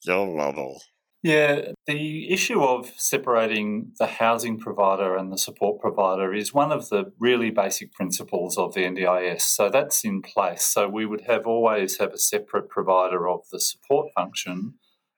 your 0.06 0.36
model? 0.36 0.82
Yeah, 1.24 1.72
the 1.88 2.30
issue 2.34 2.62
of 2.62 2.92
separating 2.98 3.94
the 3.98 4.08
housing 4.08 4.60
provider 4.60 5.16
and 5.16 5.32
the 5.32 5.38
support 5.38 5.80
provider 5.80 6.34
is 6.34 6.54
one 6.54 6.74
of 6.74 6.90
the 6.90 7.14
really 7.18 7.50
basic 7.50 7.94
principles 7.94 8.58
of 8.58 8.74
the 8.74 8.82
NDIS. 8.82 9.44
So 9.44 9.70
that's 9.70 10.04
in 10.04 10.22
place. 10.22 10.64
So 10.64 10.90
we 10.90 11.06
would 11.06 11.22
have 11.22 11.48
always 11.48 11.98
have 12.00 12.12
a 12.12 12.18
separate 12.18 12.68
provider 12.68 13.30
of 13.30 13.40
the 13.54 13.62
support 13.62 14.10
function, 14.14 14.74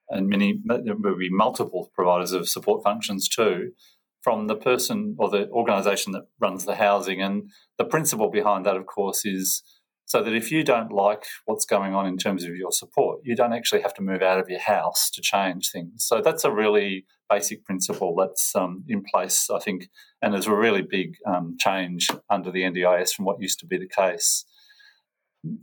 and 0.07 0.27
many 0.27 0.61
there 0.63 0.95
would 0.95 1.17
be 1.17 1.29
multiple 1.31 1.89
providers 1.95 2.33
of 2.33 2.47
support 2.47 2.83
functions 2.83 3.27
too, 3.27 3.71
from 4.21 4.45
the 4.45 4.55
person 4.55 5.15
or 5.17 5.31
the 5.31 5.49
organisation 5.49 6.11
that 6.11 6.27
runs 6.39 6.65
the 6.65 6.75
housing. 6.75 7.19
And 7.19 7.49
the 7.79 7.83
principle 7.85 8.29
behind 8.29 8.63
that, 8.67 8.77
of 8.77 8.85
course, 8.85 9.25
is 9.25 9.63
so 10.05 10.23
that 10.23 10.33
if 10.33 10.51
you 10.51 10.63
don't 10.63 10.91
like 10.91 11.25
what's 11.45 11.65
going 11.65 11.93
on 11.93 12.05
in 12.05 12.17
terms 12.17 12.43
of 12.43 12.55
your 12.55 12.71
support, 12.71 13.19
you 13.23 13.35
don't 13.35 13.53
actually 13.53 13.81
have 13.81 13.93
to 13.95 14.01
move 14.01 14.21
out 14.21 14.39
of 14.39 14.49
your 14.49 14.59
house 14.59 15.09
to 15.11 15.21
change 15.21 15.71
things. 15.71 16.05
So 16.05 16.21
that's 16.21 16.43
a 16.43 16.51
really 16.51 17.05
basic 17.29 17.65
principle 17.65 18.15
that's 18.15 18.55
um, 18.55 18.83
in 18.87 19.03
place, 19.03 19.49
I 19.49 19.59
think, 19.59 19.89
and 20.21 20.33
there's 20.33 20.47
a 20.47 20.55
really 20.55 20.83
big 20.83 21.15
um, 21.25 21.57
change 21.59 22.07
under 22.29 22.51
the 22.51 22.61
NDIS 22.61 23.13
from 23.13 23.25
what 23.25 23.41
used 23.41 23.59
to 23.59 23.65
be 23.65 23.77
the 23.77 23.87
case. 23.87 24.45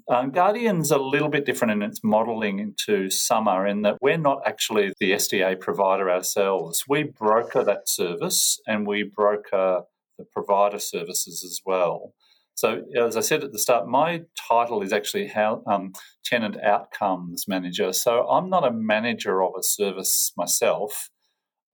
Um, 0.08 0.30
Guardian's 0.30 0.90
a 0.90 0.98
little 0.98 1.28
bit 1.28 1.44
different 1.44 1.72
in 1.72 1.82
its 1.82 2.00
modelling 2.04 2.58
into 2.58 3.10
summer 3.10 3.66
in 3.66 3.82
that 3.82 3.98
we're 4.00 4.16
not 4.16 4.42
actually 4.46 4.92
the 5.00 5.12
SDA 5.12 5.60
provider 5.60 6.10
ourselves. 6.10 6.84
We 6.88 7.04
broker 7.04 7.64
that 7.64 7.88
service 7.88 8.60
and 8.66 8.86
we 8.86 9.02
broker 9.02 9.82
the 10.18 10.24
provider 10.24 10.78
services 10.78 11.42
as 11.44 11.60
well. 11.64 12.14
So, 12.54 12.82
as 12.96 13.16
I 13.16 13.20
said 13.20 13.42
at 13.42 13.52
the 13.52 13.58
start, 13.58 13.88
my 13.88 14.22
title 14.48 14.82
is 14.82 14.92
actually 14.92 15.28
how, 15.28 15.62
um, 15.66 15.92
tenant 16.24 16.56
outcomes 16.62 17.48
manager. 17.48 17.92
So, 17.92 18.28
I'm 18.28 18.50
not 18.50 18.66
a 18.66 18.72
manager 18.72 19.42
of 19.42 19.52
a 19.58 19.62
service 19.62 20.32
myself. 20.36 21.10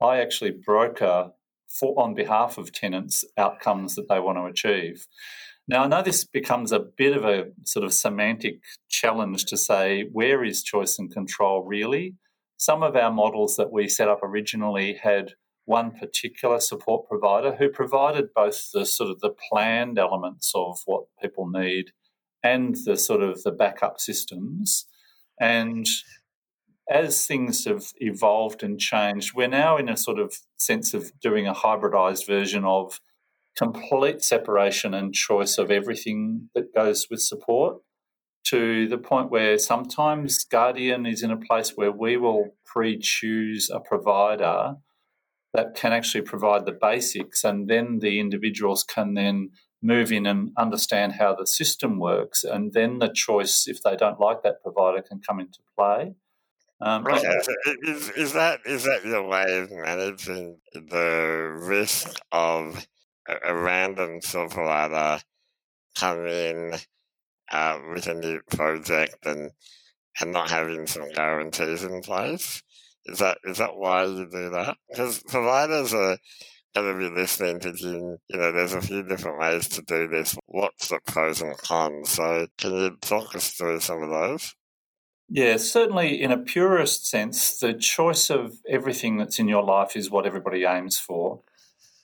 I 0.00 0.18
actually 0.20 0.52
broker 0.52 1.30
for 1.68 2.00
on 2.00 2.14
behalf 2.14 2.58
of 2.58 2.72
tenants 2.72 3.24
outcomes 3.36 3.94
that 3.94 4.08
they 4.08 4.20
want 4.20 4.38
to 4.38 4.44
achieve. 4.44 5.06
Now, 5.66 5.84
I 5.84 5.86
know 5.86 6.02
this 6.02 6.24
becomes 6.24 6.72
a 6.72 6.80
bit 6.80 7.14
of 7.14 7.24
a 7.24 7.48
sort 7.64 7.84
of 7.84 7.92
semantic 7.92 8.60
challenge 8.88 9.44
to 9.46 9.56
say 9.56 10.06
where 10.12 10.42
is 10.42 10.62
choice 10.62 10.98
and 10.98 11.12
control 11.12 11.62
really? 11.62 12.14
Some 12.56 12.82
of 12.82 12.96
our 12.96 13.12
models 13.12 13.56
that 13.56 13.70
we 13.70 13.86
set 13.86 14.08
up 14.08 14.20
originally 14.22 14.98
had 15.02 15.34
one 15.68 15.90
particular 15.90 16.60
support 16.60 17.06
provider 17.06 17.54
who 17.56 17.68
provided 17.68 18.32
both 18.34 18.70
the 18.72 18.86
sort 18.86 19.10
of 19.10 19.20
the 19.20 19.34
planned 19.50 19.98
elements 19.98 20.50
of 20.54 20.78
what 20.86 21.04
people 21.22 21.46
need 21.46 21.92
and 22.42 22.74
the 22.86 22.96
sort 22.96 23.22
of 23.22 23.42
the 23.42 23.50
backup 23.52 24.00
systems. 24.00 24.86
And 25.38 25.86
as 26.90 27.26
things 27.26 27.66
have 27.66 27.92
evolved 27.98 28.62
and 28.62 28.80
changed, 28.80 29.34
we're 29.34 29.46
now 29.46 29.76
in 29.76 29.90
a 29.90 29.96
sort 29.98 30.18
of 30.18 30.34
sense 30.56 30.94
of 30.94 31.12
doing 31.20 31.46
a 31.46 31.52
hybridized 31.52 32.26
version 32.26 32.64
of 32.64 32.98
complete 33.54 34.22
separation 34.22 34.94
and 34.94 35.12
choice 35.12 35.58
of 35.58 35.70
everything 35.70 36.48
that 36.54 36.74
goes 36.74 37.08
with 37.10 37.20
support 37.20 37.76
to 38.44 38.88
the 38.88 38.96
point 38.96 39.30
where 39.30 39.58
sometimes 39.58 40.44
Guardian 40.44 41.04
is 41.04 41.22
in 41.22 41.30
a 41.30 41.36
place 41.36 41.72
where 41.76 41.92
we 41.92 42.16
will 42.16 42.54
pre 42.64 42.98
choose 42.98 43.68
a 43.68 43.80
provider 43.80 44.76
that 45.54 45.74
can 45.74 45.92
actually 45.92 46.22
provide 46.22 46.66
the 46.66 46.72
basics, 46.72 47.44
and 47.44 47.68
then 47.68 48.00
the 48.00 48.20
individuals 48.20 48.84
can 48.84 49.14
then 49.14 49.50
move 49.80 50.10
in 50.12 50.26
and 50.26 50.50
understand 50.56 51.12
how 51.12 51.34
the 51.34 51.46
system 51.46 51.98
works, 51.98 52.44
and 52.44 52.72
then 52.72 52.98
the 52.98 53.08
choice, 53.08 53.66
if 53.66 53.82
they 53.82 53.96
don't 53.96 54.20
like 54.20 54.42
that 54.42 54.62
provider, 54.62 55.02
can 55.02 55.20
come 55.20 55.40
into 55.40 55.60
play. 55.76 56.14
Um, 56.80 57.02
right. 57.04 57.24
Is, 57.82 58.10
is, 58.10 58.32
that 58.34 58.60
is 58.64 58.84
that 58.84 59.04
your 59.04 59.26
way 59.26 59.58
of 59.58 59.70
managing 59.72 60.58
the 60.72 61.56
risk 61.60 62.20
of 62.30 62.86
a, 63.26 63.36
a 63.46 63.54
random 63.54 64.20
provider 64.22 65.20
coming 65.96 66.28
in 66.28 66.74
uh, 67.50 67.78
with 67.92 68.06
a 68.06 68.14
new 68.14 68.40
project 68.50 69.26
and 69.26 69.50
and 70.20 70.32
not 70.32 70.50
having 70.50 70.86
some 70.86 71.10
guarantees 71.10 71.82
in 71.82 72.00
place? 72.00 72.62
Is 73.08 73.18
that 73.18 73.38
is 73.44 73.58
that 73.58 73.76
why 73.76 74.04
you 74.04 74.28
do 74.30 74.50
that? 74.50 74.76
Because 74.88 75.22
providers 75.22 75.94
are 75.94 76.18
going 76.74 77.00
to 77.00 77.10
be 77.10 77.14
listening 77.14 77.60
to 77.60 77.74
you. 77.76 78.18
Know, 78.30 78.52
there's 78.52 78.74
a 78.74 78.80
few 78.80 79.02
different 79.02 79.38
ways 79.38 79.68
to 79.68 79.82
do 79.82 80.08
this. 80.08 80.36
What's 80.46 80.88
the 80.88 81.00
pros 81.06 81.40
and 81.40 81.56
cons? 81.56 82.10
So, 82.10 82.46
can 82.58 82.72
you 82.74 82.96
talk 83.00 83.34
us 83.34 83.50
through 83.50 83.80
some 83.80 84.02
of 84.02 84.10
those? 84.10 84.54
Yeah, 85.30 85.58
certainly 85.58 86.22
in 86.22 86.32
a 86.32 86.38
purist 86.38 87.06
sense, 87.06 87.58
the 87.58 87.74
choice 87.74 88.30
of 88.30 88.58
everything 88.68 89.18
that's 89.18 89.38
in 89.38 89.48
your 89.48 89.62
life 89.62 89.94
is 89.94 90.10
what 90.10 90.26
everybody 90.26 90.64
aims 90.64 90.98
for. 90.98 91.40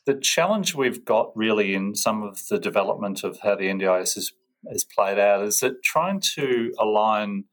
The 0.05 0.15
challenge 0.15 0.75
we've 0.75 1.05
got 1.05 1.35
really 1.35 1.75
in 1.75 1.95
some 1.95 2.23
of 2.23 2.47
the 2.49 2.59
development 2.59 3.25
of 3.25 3.41
how 3.41 3.57
the 3.57 3.65
NDIS 3.65 4.19
is, 4.19 4.33
is 4.67 4.85
played 4.85 5.19
out 5.19 5.43
is 5.43 5.61
that 5.61 5.83
trying 5.83 6.21
to 6.35 6.75
align 6.79 7.45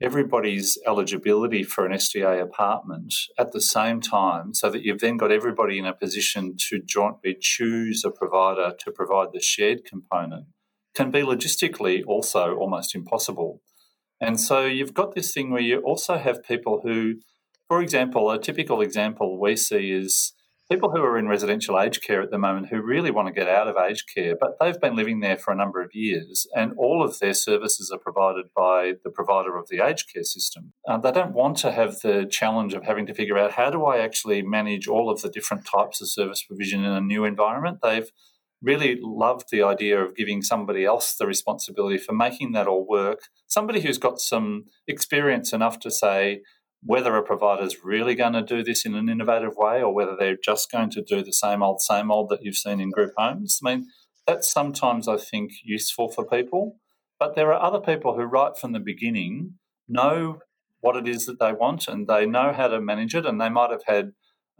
everybody's 0.00 0.78
eligibility 0.86 1.62
for 1.62 1.84
an 1.84 1.92
SDA 1.92 2.40
apartment 2.40 3.14
at 3.38 3.52
the 3.52 3.60
same 3.60 4.00
time 4.00 4.54
so 4.54 4.70
that 4.70 4.82
you've 4.82 5.00
then 5.00 5.16
got 5.16 5.32
everybody 5.32 5.78
in 5.78 5.86
a 5.86 5.92
position 5.92 6.56
to 6.68 6.80
jointly 6.80 7.36
choose 7.40 8.04
a 8.04 8.10
provider 8.10 8.72
to 8.78 8.92
provide 8.92 9.28
the 9.32 9.40
shared 9.40 9.84
component 9.84 10.46
can 10.94 11.10
be 11.10 11.20
logistically 11.20 12.02
also 12.06 12.56
almost 12.56 12.94
impossible. 12.94 13.62
And 14.20 14.40
so 14.40 14.66
you've 14.66 14.94
got 14.94 15.14
this 15.14 15.32
thing 15.32 15.50
where 15.50 15.60
you 15.60 15.78
also 15.80 16.18
have 16.18 16.42
people 16.42 16.80
who, 16.82 17.20
for 17.68 17.80
example, 17.80 18.30
a 18.30 18.40
typical 18.40 18.80
example 18.80 19.40
we 19.40 19.54
see 19.54 19.92
is 19.92 20.32
people 20.70 20.90
who 20.90 21.02
are 21.02 21.18
in 21.18 21.28
residential 21.28 21.80
aged 21.80 22.02
care 22.02 22.20
at 22.20 22.30
the 22.30 22.38
moment 22.38 22.68
who 22.68 22.80
really 22.80 23.10
want 23.10 23.26
to 23.26 23.32
get 23.32 23.48
out 23.48 23.68
of 23.68 23.76
aged 23.76 24.04
care, 24.14 24.36
but 24.38 24.56
they've 24.60 24.80
been 24.80 24.94
living 24.94 25.20
there 25.20 25.38
for 25.38 25.52
a 25.52 25.56
number 25.56 25.82
of 25.82 25.94
years, 25.94 26.46
and 26.54 26.72
all 26.76 27.02
of 27.02 27.18
their 27.18 27.34
services 27.34 27.90
are 27.90 27.98
provided 27.98 28.46
by 28.54 28.92
the 29.02 29.10
provider 29.10 29.56
of 29.56 29.68
the 29.68 29.84
aged 29.84 30.12
care 30.12 30.24
system. 30.24 30.72
Uh, 30.86 30.98
they 30.98 31.12
don't 31.12 31.32
want 31.32 31.56
to 31.56 31.72
have 31.72 32.00
the 32.00 32.26
challenge 32.30 32.74
of 32.74 32.84
having 32.84 33.06
to 33.06 33.14
figure 33.14 33.38
out 33.38 33.52
how 33.52 33.70
do 33.70 33.84
I 33.84 33.98
actually 33.98 34.42
manage 34.42 34.86
all 34.86 35.10
of 35.10 35.22
the 35.22 35.30
different 35.30 35.64
types 35.64 36.00
of 36.00 36.08
service 36.08 36.42
provision 36.42 36.84
in 36.84 36.92
a 36.92 37.00
new 37.00 37.24
environment. 37.24 37.78
They've 37.82 38.10
really 38.60 38.98
loved 39.00 39.46
the 39.50 39.62
idea 39.62 40.02
of 40.02 40.16
giving 40.16 40.42
somebody 40.42 40.84
else 40.84 41.14
the 41.14 41.26
responsibility 41.26 41.96
for 41.96 42.12
making 42.12 42.52
that 42.52 42.66
all 42.66 42.86
work. 42.86 43.20
Somebody 43.46 43.80
who's 43.80 43.98
got 43.98 44.18
some 44.18 44.64
experience 44.86 45.52
enough 45.52 45.78
to 45.80 45.90
say, 45.90 46.40
whether 46.82 47.16
a 47.16 47.22
provider 47.22 47.64
is 47.64 47.84
really 47.84 48.14
going 48.14 48.34
to 48.34 48.42
do 48.42 48.62
this 48.62 48.84
in 48.86 48.94
an 48.94 49.08
innovative 49.08 49.56
way 49.56 49.82
or 49.82 49.92
whether 49.92 50.16
they're 50.16 50.36
just 50.42 50.70
going 50.70 50.90
to 50.90 51.02
do 51.02 51.22
the 51.22 51.32
same 51.32 51.62
old, 51.62 51.80
same 51.80 52.10
old 52.10 52.28
that 52.30 52.42
you've 52.42 52.56
seen 52.56 52.80
in 52.80 52.90
group 52.90 53.12
homes. 53.16 53.58
I 53.64 53.70
mean, 53.70 53.86
that's 54.26 54.50
sometimes, 54.50 55.08
I 55.08 55.16
think, 55.16 55.52
useful 55.64 56.10
for 56.10 56.24
people. 56.24 56.78
But 57.18 57.34
there 57.34 57.52
are 57.52 57.60
other 57.60 57.80
people 57.80 58.14
who, 58.14 58.22
right 58.22 58.56
from 58.56 58.72
the 58.72 58.80
beginning, 58.80 59.54
know 59.88 60.38
what 60.80 60.96
it 60.96 61.08
is 61.08 61.26
that 61.26 61.40
they 61.40 61.52
want 61.52 61.88
and 61.88 62.06
they 62.06 62.26
know 62.26 62.52
how 62.52 62.68
to 62.68 62.80
manage 62.80 63.14
it. 63.14 63.26
And 63.26 63.40
they 63.40 63.48
might 63.48 63.70
have 63.70 63.82
had 63.86 64.12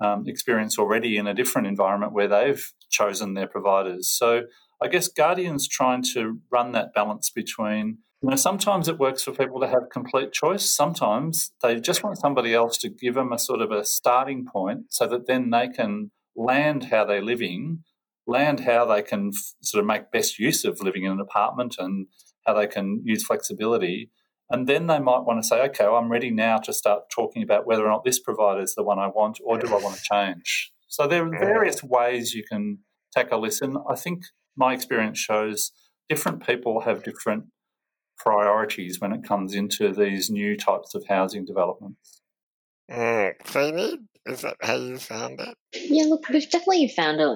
um, 0.03 0.25
experience 0.27 0.79
already 0.79 1.17
in 1.17 1.27
a 1.27 1.35
different 1.35 1.69
environment 1.69 2.13
where 2.13 2.29
they've 2.29 2.73
chosen 2.91 3.35
their 3.35 3.47
providers. 3.47 4.11
So 4.11 4.43
I 4.83 4.89
guess 4.89 5.09
Guardian's 5.09 5.69
trying 5.69 6.03
to 6.15 6.41
run 6.51 6.73
that 6.73 6.95
balance 6.95 7.31
between 7.31 7.99
you 8.23 8.31
know, 8.31 8.37
sometimes 8.37 8.89
it 8.89 8.99
works 8.99 9.23
for 9.23 9.33
people 9.33 9.61
to 9.61 9.69
have 9.69 9.91
complete 9.93 10.33
choice. 10.33 10.69
Sometimes 10.69 11.53
they 11.63 11.79
just 11.79 12.03
want 12.03 12.19
somebody 12.19 12.53
else 12.53 12.77
to 12.79 12.89
give 12.89 13.15
them 13.15 13.33
a 13.33 13.39
sort 13.39 13.61
of 13.61 13.71
a 13.71 13.85
starting 13.85 14.45
point 14.45 14.87
so 14.89 15.07
that 15.07 15.27
then 15.27 15.51
they 15.51 15.69
can 15.69 16.11
land 16.35 16.85
how 16.85 17.05
they're 17.05 17.23
living, 17.23 17.85
land 18.27 18.61
how 18.61 18.85
they 18.85 19.03
can 19.03 19.31
f- 19.33 19.55
sort 19.63 19.81
of 19.81 19.87
make 19.87 20.11
best 20.11 20.39
use 20.39 20.65
of 20.65 20.81
living 20.81 21.05
in 21.05 21.13
an 21.13 21.21
apartment 21.21 21.77
and 21.79 22.09
how 22.45 22.55
they 22.55 22.67
can 22.67 23.03
use 23.05 23.25
flexibility. 23.25 24.11
And 24.51 24.67
then 24.67 24.89
they 24.89 24.99
might 24.99 25.25
want 25.25 25.41
to 25.41 25.47
say, 25.47 25.63
okay, 25.67 25.85
well, 25.85 25.97
I'm 25.97 26.11
ready 26.11 26.31
now 26.31 26.59
to 26.59 26.73
start 26.73 27.11
talking 27.11 27.45
about 27.45 27.67
whether 27.67 27.87
or 27.87 27.91
not 27.91 28.05
this 28.05 28.19
provider 28.19 28.63
is 28.63 28.75
the 28.75 28.83
one 28.83 28.99
I 28.99 29.07
want 29.07 29.39
or 29.45 29.59
do 29.59 29.69
I 29.69 29.79
want 29.81 29.97
to 29.97 30.03
change. 30.03 30.73
So 30.89 31.07
there 31.07 31.25
are 31.25 31.31
various 31.31 31.85
ways 31.85 32.35
you 32.35 32.43
can 32.43 32.79
take 33.17 33.31
a 33.31 33.37
listen. 33.37 33.77
I 33.89 33.95
think 33.95 34.23
my 34.57 34.75
experience 34.75 35.19
shows 35.19 35.71
different 36.09 36.45
people 36.45 36.81
have 36.81 37.05
different 37.05 37.45
priorities 38.19 39.01
when 39.01 39.13
it 39.13 39.25
comes 39.25 39.55
into 39.55 39.93
these 39.93 40.31
new 40.31 40.57
types 40.57 40.95
of 40.95 41.07
housing 41.07 41.45
developments. 41.45 42.21
Uh, 42.91 43.31
is 44.27 44.43
that 44.43 44.57
how 44.61 44.77
you 44.77 44.99
found 44.99 45.41
it? 45.41 45.55
Yeah, 45.75 46.05
look, 46.05 46.29
we've 46.29 46.51
definitely 46.51 46.89
found 46.89 47.21
a, 47.21 47.35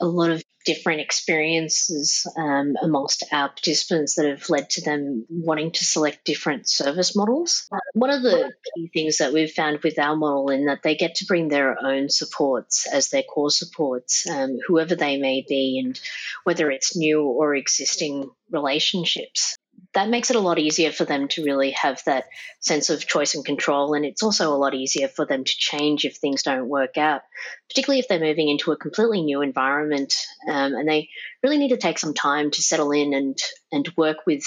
a 0.00 0.06
lot 0.06 0.30
of 0.30 0.42
different 0.66 1.00
experiences 1.00 2.26
um, 2.36 2.74
amongst 2.82 3.24
our 3.32 3.48
participants 3.48 4.16
that 4.16 4.26
have 4.26 4.50
led 4.50 4.68
to 4.68 4.82
them 4.82 5.24
wanting 5.30 5.72
to 5.72 5.84
select 5.84 6.24
different 6.24 6.68
service 6.68 7.16
models. 7.16 7.66
one 7.94 8.10
of 8.10 8.22
the 8.22 8.52
key 8.74 8.90
things 8.92 9.18
that 9.18 9.32
we've 9.32 9.50
found 9.50 9.78
with 9.82 9.98
our 9.98 10.16
model 10.16 10.50
in 10.50 10.66
that 10.66 10.82
they 10.82 10.94
get 10.94 11.14
to 11.16 11.24
bring 11.24 11.48
their 11.48 11.82
own 11.82 12.10
supports 12.10 12.86
as 12.86 13.08
their 13.08 13.22
core 13.22 13.50
supports, 13.50 14.28
um, 14.28 14.58
whoever 14.66 14.94
they 14.94 15.16
may 15.16 15.44
be, 15.48 15.80
and 15.82 15.98
whether 16.44 16.70
it's 16.70 16.96
new 16.96 17.22
or 17.22 17.54
existing 17.54 18.30
relationships 18.50 19.56
that 19.94 20.08
makes 20.08 20.30
it 20.30 20.36
a 20.36 20.40
lot 20.40 20.58
easier 20.58 20.92
for 20.92 21.04
them 21.04 21.26
to 21.28 21.44
really 21.44 21.72
have 21.72 22.00
that 22.06 22.26
sense 22.60 22.90
of 22.90 23.06
choice 23.06 23.34
and 23.34 23.44
control. 23.44 23.94
And 23.94 24.04
it's 24.04 24.22
also 24.22 24.54
a 24.54 24.56
lot 24.56 24.74
easier 24.74 25.08
for 25.08 25.26
them 25.26 25.42
to 25.42 25.54
change 25.56 26.04
if 26.04 26.16
things 26.16 26.42
don't 26.42 26.68
work 26.68 26.96
out, 26.96 27.22
particularly 27.68 27.98
if 27.98 28.06
they're 28.08 28.20
moving 28.20 28.48
into 28.48 28.70
a 28.70 28.76
completely 28.76 29.22
new 29.22 29.42
environment 29.42 30.14
um, 30.48 30.74
and 30.74 30.88
they 30.88 31.08
really 31.42 31.58
need 31.58 31.70
to 31.70 31.76
take 31.76 31.98
some 31.98 32.14
time 32.14 32.50
to 32.52 32.62
settle 32.62 32.92
in 32.92 33.14
and, 33.14 33.38
and 33.72 33.92
work 33.96 34.18
with 34.26 34.44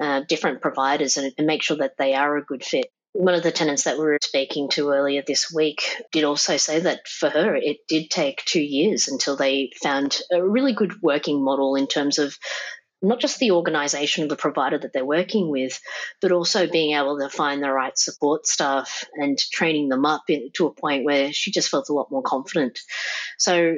uh, 0.00 0.22
different 0.28 0.60
providers 0.60 1.16
and, 1.16 1.32
and 1.38 1.46
make 1.46 1.62
sure 1.62 1.76
that 1.76 1.96
they 1.96 2.14
are 2.14 2.36
a 2.36 2.44
good 2.44 2.64
fit. 2.64 2.86
One 3.14 3.34
of 3.34 3.42
the 3.42 3.52
tenants 3.52 3.84
that 3.84 3.98
we 3.98 4.04
were 4.04 4.18
speaking 4.22 4.70
to 4.70 4.90
earlier 4.90 5.22
this 5.24 5.52
week 5.54 5.82
did 6.12 6.24
also 6.24 6.56
say 6.56 6.80
that 6.80 7.06
for 7.06 7.28
her, 7.28 7.54
it 7.54 7.86
did 7.86 8.10
take 8.10 8.42
two 8.46 8.62
years 8.62 9.06
until 9.06 9.36
they 9.36 9.70
found 9.82 10.18
a 10.32 10.42
really 10.42 10.72
good 10.72 11.02
working 11.02 11.44
model 11.44 11.76
in 11.76 11.86
terms 11.86 12.18
of 12.18 12.34
not 13.02 13.20
just 13.20 13.38
the 13.38 13.50
organization 13.50 14.22
of 14.22 14.28
the 14.28 14.36
provider 14.36 14.78
that 14.78 14.92
they're 14.92 15.04
working 15.04 15.50
with, 15.50 15.80
but 16.20 16.32
also 16.32 16.66
being 16.66 16.96
able 16.96 17.18
to 17.18 17.28
find 17.28 17.62
the 17.62 17.70
right 17.70 17.98
support 17.98 18.46
staff 18.46 19.04
and 19.14 19.38
training 19.38 19.88
them 19.88 20.06
up 20.06 20.22
in, 20.28 20.50
to 20.54 20.66
a 20.66 20.74
point 20.74 21.04
where 21.04 21.32
she 21.32 21.50
just 21.50 21.68
felt 21.68 21.88
a 21.88 21.92
lot 21.92 22.10
more 22.10 22.22
confident. 22.22 22.78
So, 23.38 23.76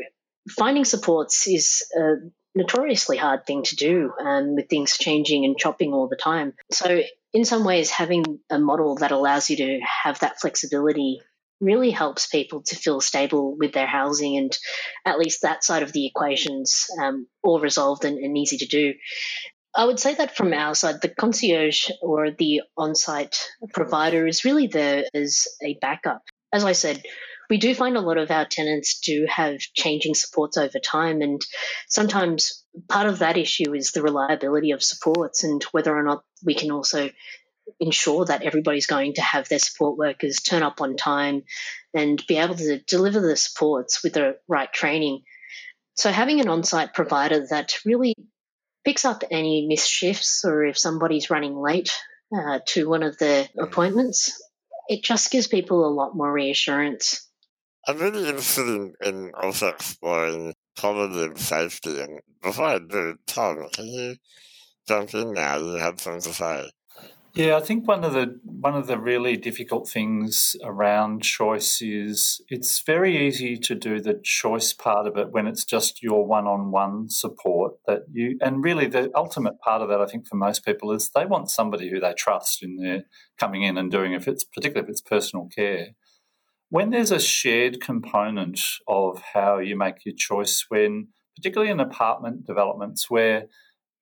finding 0.51 0.85
supports 0.85 1.47
is 1.47 1.83
a 1.97 2.17
notoriously 2.55 3.17
hard 3.17 3.47
thing 3.47 3.63
to 3.65 3.77
do 3.77 4.13
um, 4.21 4.55
with 4.55 4.69
things 4.69 4.99
changing 4.99 5.45
and 5.45 5.57
chopping 5.57 5.93
all 5.93 6.09
the 6.09 6.17
time. 6.17 6.53
So, 6.71 7.03
in 7.33 7.45
some 7.45 7.65
ways, 7.65 7.91
having 7.91 8.41
a 8.51 8.59
model 8.59 8.97
that 8.97 9.11
allows 9.11 9.51
you 9.51 9.57
to 9.57 9.81
have 10.05 10.21
that 10.21 10.41
flexibility 10.41 11.21
really 11.65 11.91
helps 11.91 12.27
people 12.27 12.63
to 12.63 12.77
feel 12.77 13.01
stable 13.01 13.57
with 13.57 13.73
their 13.73 13.87
housing 13.87 14.37
and 14.37 14.57
at 15.05 15.19
least 15.19 15.43
that 15.43 15.65
side 15.65 15.83
of 15.83 15.93
the 15.93 16.07
equations 16.07 16.87
um, 17.03 17.27
all 17.43 17.61
resolved 17.61 18.05
and, 18.05 18.19
and 18.19 18.37
easy 18.37 18.59
to 18.59 18.67
do. 18.67 18.95
I 19.75 19.85
would 19.85 19.99
say 19.99 20.15
that 20.15 20.37
from 20.37 20.53
our 20.53 20.75
side, 20.75 21.01
the 21.03 21.09
concierge 21.09 21.91
or 22.01 22.31
the 22.31 22.63
on 22.77 22.95
site 22.95 23.37
provider 23.73 24.27
is 24.27 24.45
really 24.45 24.69
there 24.69 25.05
as 25.13 25.47
a 25.63 25.77
backup. 25.81 26.23
As 26.53 26.65
I 26.65 26.73
said, 26.73 27.03
we 27.51 27.59
do 27.59 27.75
find 27.75 27.97
a 27.97 28.01
lot 28.01 28.17
of 28.17 28.31
our 28.31 28.45
tenants 28.45 29.01
do 29.01 29.27
have 29.29 29.59
changing 29.59 30.15
supports 30.15 30.57
over 30.57 30.79
time, 30.79 31.21
and 31.21 31.45
sometimes 31.89 32.65
part 32.89 33.07
of 33.07 33.19
that 33.19 33.37
issue 33.37 33.75
is 33.75 33.93
the 33.93 34.03
reliability 34.03 34.71
of 34.71 34.83
supports 34.83 35.45
and 35.45 35.63
whether 35.65 35.97
or 35.97 36.03
not 36.03 36.25
we 36.45 36.55
can 36.55 36.71
also 36.71 37.11
ensure 37.81 38.25
that 38.27 38.43
everybody's 38.43 38.87
going 38.87 39.15
to 39.15 39.23
have 39.23 39.49
their 39.49 39.59
support 39.59 39.97
workers 39.97 40.37
turn 40.37 40.63
up 40.63 40.81
on 40.81 40.97
time 40.97 41.43
and 41.93 42.23
be 42.27 42.37
able 42.37 42.55
to 42.55 42.79
deliver 42.81 43.21
the 43.21 43.37
supports 43.37 44.03
with 44.03 44.15
the 44.15 44.37
right 44.49 44.73
training. 44.73 45.23
So, 45.95 46.11
having 46.11 46.41
an 46.41 46.49
on 46.49 46.65
site 46.65 46.95
provider 46.95 47.47
that 47.51 47.79
really 47.85 48.15
picks 48.85 49.05
up 49.05 49.25
any 49.31 49.67
missed 49.69 49.91
shifts 49.91 50.45
or 50.45 50.65
if 50.65 50.79
somebody's 50.79 51.31
running 51.31 51.57
late 51.57 51.93
uh, 52.37 52.59
to 52.67 52.89
one 52.89 53.03
of 53.03 53.19
their 53.19 53.49
appointments, 53.59 54.41
it 54.89 55.03
just 55.03 55.31
gives 55.31 55.47
people 55.47 55.87
a 55.87 55.95
lot 55.95 56.17
more 56.17 56.33
reassurance. 56.33 57.29
I'm 57.87 57.99
really 57.99 58.29
interested 58.29 58.67
in, 58.67 58.95
in 59.05 59.33
also 59.35 59.69
exploring 59.69 60.55
cognitive 60.79 61.39
safety. 61.39 62.01
And 62.01 62.21
before 62.43 62.67
I 62.67 62.79
do, 62.79 63.17
Tom, 63.27 63.69
can 63.73 63.87
you 63.87 64.17
jump 64.89 65.15
in 65.15 65.33
now? 65.33 65.59
You 65.59 65.75
had 65.75 66.01
something 66.01 66.23
to 66.23 66.35
say. 66.35 66.71
Yeah, 67.35 67.57
I 67.57 67.61
think 67.63 67.89
one 67.89 68.05
of 68.05 68.13
the 68.13 68.39
one 68.45 68.77
of 68.77 68.87
the 68.87 68.97
really 68.97 69.37
difficult 69.37 69.89
things 69.89 70.55
around 70.63 71.25
choice 71.25 71.83
is 71.83 72.41
it's 72.49 72.81
very 72.87 73.27
easy 73.27 73.57
to 73.57 73.75
do 73.75 74.01
the 74.01 74.21
choice 74.23 74.73
part 74.73 75.09
of 75.09 75.17
it 75.17 75.33
when 75.33 75.49
it's 75.49 75.65
just 75.65 76.01
your 76.01 76.25
one-on-one 76.25 77.09
support 77.09 77.75
that 77.89 78.03
you 78.13 78.39
and 78.41 78.63
really 78.63 78.87
the 78.87 79.11
ultimate 79.17 79.59
part 79.59 79.83
of 79.83 79.89
that 79.89 80.01
I 80.01 80.07
think 80.07 80.29
for 80.29 80.37
most 80.37 80.65
people 80.65 80.93
is 80.93 81.11
they 81.13 81.27
want 81.27 81.51
somebody 81.51 81.91
who 81.91 81.99
they 81.99 82.15
trust 82.17 82.63
in 82.63 82.77
their 82.77 83.03
coming 83.37 83.65
in 83.65 83.77
and 83.79 83.91
doing 83.91 84.13
if 84.13 84.29
it's 84.29 84.45
particularly 84.45 84.87
if 84.87 84.91
it's 84.91 85.01
personal 85.01 85.49
care. 85.49 85.89
When 86.71 86.91
there's 86.91 87.11
a 87.11 87.19
shared 87.19 87.81
component 87.81 88.61
of 88.87 89.23
how 89.35 89.59
you 89.59 89.77
make 89.77 90.05
your 90.05 90.15
choice 90.17 90.67
when 90.69 91.09
particularly 91.37 91.73
in 91.73 91.81
apartment 91.81 92.47
developments 92.47 93.11
where 93.11 93.47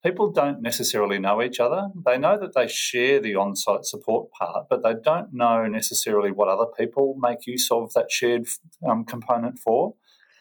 people 0.04 0.32
don't 0.32 0.62
necessarily 0.62 1.18
know 1.18 1.42
each 1.42 1.60
other. 1.60 1.88
They 2.04 2.18
know 2.18 2.38
that 2.38 2.54
they 2.54 2.68
share 2.68 3.20
the 3.20 3.36
on 3.36 3.54
site 3.56 3.84
support 3.84 4.30
part, 4.32 4.66
but 4.68 4.82
they 4.82 4.94
don't 5.02 5.32
know 5.32 5.66
necessarily 5.66 6.30
what 6.30 6.48
other 6.48 6.70
people 6.78 7.16
make 7.20 7.46
use 7.46 7.70
of 7.70 7.92
that 7.94 8.10
shared 8.10 8.46
um, 8.88 9.04
component 9.04 9.58
for. 9.58 9.94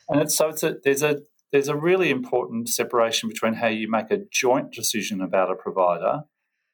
And 0.10 0.22
it's, 0.22 0.36
so 0.36 0.50
it's 0.50 0.64
a, 0.64 0.76
there's 0.84 1.04
a 1.04 1.20
there's 1.52 1.68
a 1.68 1.76
really 1.76 2.10
important 2.10 2.70
separation 2.70 3.28
between 3.28 3.56
how 3.56 3.68
you 3.68 3.90
make 3.90 4.10
a 4.10 4.22
joint 4.32 4.72
decision 4.72 5.22
about 5.22 5.52
a 5.52 5.56
provider 5.56 6.22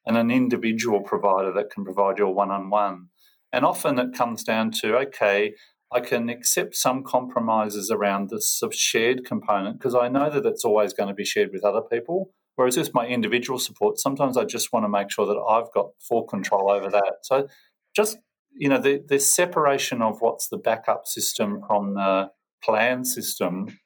and 0.06 0.15
an 0.15 0.30
individual 0.30 1.02
provider 1.02 1.52
that 1.52 1.71
can 1.71 1.84
provide 1.84 2.19
your 2.19 2.34
one 2.34 2.52
on 2.52 2.69
one. 2.69 3.08
And 3.52 3.65
often 3.65 3.97
it 3.97 4.13
comes 4.13 4.43
down 4.43 4.71
to 4.82 4.95
okay, 4.97 5.56
I 5.91 6.00
can 6.00 6.30
accept 6.30 6.76
some 6.76 7.04
compromises 7.04 7.89
around 7.89 8.30
this 8.30 8.62
shared 8.71 9.26
component 9.26 9.80
because 9.80 9.95
I 9.95 10.10
know 10.10 10.30
that 10.30 10.45
it's 10.45 10.65
always 10.65 10.93
going 10.93 11.10
to 11.10 11.15
be 11.15 11.26
shared 11.26 11.52
with 11.52 11.63
other 11.63 11.82
people. 11.82 12.34
Whereas 12.58 12.76
with 12.76 12.93
my 12.93 13.08
individual 13.08 13.58
support, 13.58 14.00
sometimes 14.00 14.36
I 14.36 14.43
just 14.43 14.74
want 14.74 14.84
to 14.84 14.89
make 14.89 15.10
sure 15.10 15.26
that 15.26 15.39
I've 15.39 15.72
got 15.74 15.91
full 16.02 16.24
control 16.24 16.70
over 16.70 16.89
that. 16.89 17.20
So 17.22 17.48
just 17.96 18.17
you 18.58 18.70
know, 18.70 18.80
the, 18.80 19.04
the 19.08 19.20
separation 19.20 20.02
of 20.02 20.20
what's 20.20 20.48
the 20.50 20.58
backup 20.58 21.08
system 21.08 21.62
from 21.67 21.93
the 21.93 22.32
plan 22.63 23.06
system, 23.06 23.78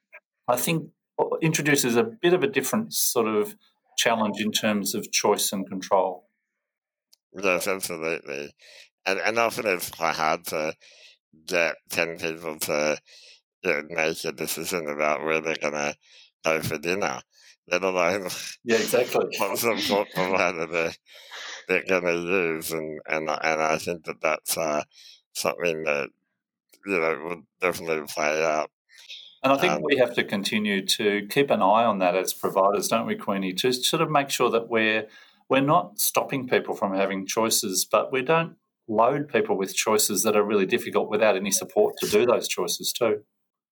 I 0.47 0.55
think 0.55 0.89
introduces 1.41 1.97
a 1.97 2.03
bit 2.03 2.33
of 2.33 2.43
a 2.43 2.47
different 2.47 2.93
sort 2.93 3.27
of 3.27 3.55
challenge 3.97 4.39
in 4.39 4.51
terms 4.51 4.95
of 4.95 5.11
choice 5.11 5.51
and 5.51 5.67
control. 5.67 6.25
Yes, 7.33 7.67
absolutely. 7.67 8.51
And, 9.05 9.19
and 9.19 9.37
often 9.37 9.67
it's 9.67 9.89
quite 9.89 10.15
hard 10.15 10.45
to 10.47 10.73
get 11.47 11.75
10 11.89 12.17
people 12.17 12.59
to 12.59 12.97
you 13.63 13.73
know, 13.73 13.83
make 13.89 14.23
a 14.23 14.31
decision 14.31 14.87
about 14.87 15.23
where 15.23 15.41
they're 15.41 15.55
going 15.55 15.73
to 15.73 15.95
go 16.43 16.61
for 16.61 16.77
dinner, 16.77 17.19
let 17.71 17.83
alone 17.83 18.27
yeah, 18.63 18.77
exactly. 18.77 19.25
what 19.37 19.57
support 19.57 20.09
provider 20.13 20.67
they're, 20.67 20.93
they're 21.67 21.85
going 21.85 22.03
to 22.03 22.21
use. 22.21 22.71
And, 22.71 22.99
and, 23.07 23.29
and 23.29 23.61
I 23.61 23.77
think 23.77 24.05
that 24.05 24.21
that's 24.21 24.57
uh, 24.57 24.83
something 25.33 25.83
that, 25.83 26.09
you 26.85 26.99
know, 26.99 27.25
would 27.29 27.43
definitely 27.61 28.05
play 28.07 28.43
out. 28.43 28.69
And 29.43 29.51
I 29.53 29.57
think 29.57 29.73
um, 29.73 29.81
we 29.83 29.97
have 29.97 30.13
to 30.15 30.23
continue 30.23 30.85
to 30.85 31.25
keep 31.27 31.49
an 31.49 31.61
eye 31.61 31.85
on 31.85 31.99
that 31.99 32.15
as 32.15 32.33
providers, 32.33 32.87
don't 32.87 33.07
we, 33.07 33.15
Queenie? 33.15 33.53
To 33.53 33.71
sort 33.73 34.01
of 34.01 34.11
make 34.11 34.29
sure 34.29 34.51
that 34.51 34.69
we're 34.69 35.07
we're 35.49 35.61
not 35.61 35.99
stopping 35.99 36.47
people 36.47 36.75
from 36.75 36.95
having 36.95 37.25
choices, 37.25 37.87
but 37.91 38.11
we 38.11 38.21
don't 38.21 38.55
load 38.87 39.29
people 39.29 39.57
with 39.57 39.75
choices 39.75 40.23
that 40.23 40.35
are 40.35 40.43
really 40.43 40.67
difficult 40.67 41.09
without 41.09 41.35
any 41.35 41.51
support 41.51 41.95
to 41.97 42.07
do 42.07 42.25
those 42.25 42.47
choices 42.47 42.93
too. 42.93 43.23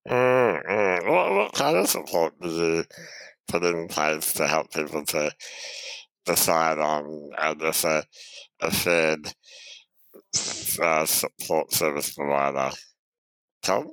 Mm, 0.08 0.66
mm. 0.66 1.10
What, 1.10 1.32
what 1.34 1.54
kind 1.54 1.78
of 1.78 1.88
support 1.88 2.34
do 2.42 2.50
you 2.50 2.84
put 3.50 3.64
in 3.64 3.88
place 3.88 4.34
to 4.34 4.48
help 4.48 4.72
people 4.72 5.04
to 5.06 5.32
decide 6.26 6.78
on, 6.78 7.32
I 7.38 7.54
guess, 7.54 7.84
a, 7.84 8.04
a 8.62 8.72
shared 8.72 9.34
uh, 10.82 11.06
support 11.06 11.74
service 11.74 12.14
provider? 12.14 12.72
Tom? 13.64 13.92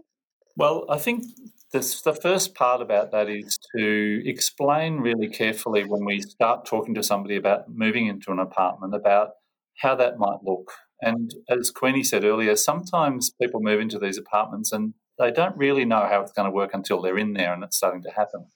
Well, 0.56 0.86
I 0.88 0.98
think 0.98 1.24
this, 1.72 2.00
the 2.02 2.14
first 2.14 2.54
part 2.54 2.80
about 2.80 3.12
that 3.12 3.28
is 3.28 3.58
to 3.76 4.22
explain 4.28 4.98
really 4.98 5.28
carefully 5.28 5.84
when 5.84 6.04
we 6.04 6.20
start 6.20 6.64
talking 6.64 6.94
to 6.94 7.02
somebody 7.02 7.36
about 7.36 7.68
moving 7.68 8.06
into 8.06 8.30
an 8.32 8.38
apartment 8.38 8.94
about 8.94 9.30
how 9.78 9.94
that 9.96 10.18
might 10.18 10.38
look. 10.42 10.72
And 11.02 11.30
as 11.50 11.70
Queenie 11.70 12.04
said 12.04 12.24
earlier, 12.24 12.56
sometimes 12.56 13.30
people 13.40 13.60
move 13.60 13.80
into 13.80 13.98
these 13.98 14.16
apartments 14.16 14.72
and 14.72 14.94
they 15.18 15.30
don't 15.30 15.56
really 15.56 15.84
know 15.84 16.06
how 16.08 16.20
it's 16.22 16.32
going 16.32 16.48
to 16.48 16.54
work 16.54 16.70
until 16.72 17.02
they're 17.02 17.18
in 17.18 17.34
there 17.34 17.52
and 17.52 17.62
it's 17.62 17.76
starting 17.76 18.02
to 18.02 18.10
happen. 18.10 18.46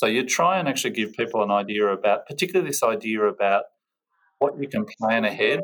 So 0.00 0.06
you 0.06 0.24
try 0.24 0.58
and 0.58 0.66
actually 0.66 0.92
give 0.92 1.12
people 1.12 1.42
an 1.42 1.50
idea 1.50 1.86
about, 1.88 2.24
particularly 2.24 2.70
this 2.70 2.82
idea 2.82 3.22
about 3.22 3.64
what 4.38 4.54
you 4.58 4.66
can 4.66 4.86
plan 4.98 5.26
ahead 5.26 5.60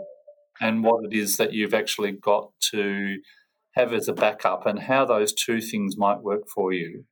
and 0.60 0.84
what 0.84 1.06
it 1.06 1.16
is 1.16 1.38
that 1.38 1.54
you've 1.54 1.72
actually 1.72 2.12
got 2.12 2.50
to 2.72 3.16
have 3.76 3.94
as 3.94 4.08
a 4.08 4.12
backup 4.12 4.66
and 4.66 4.78
how 4.78 5.06
those 5.06 5.32
two 5.32 5.62
things 5.62 5.96
might 5.96 6.20
work 6.20 6.42
for 6.54 6.70
you. 6.70 7.04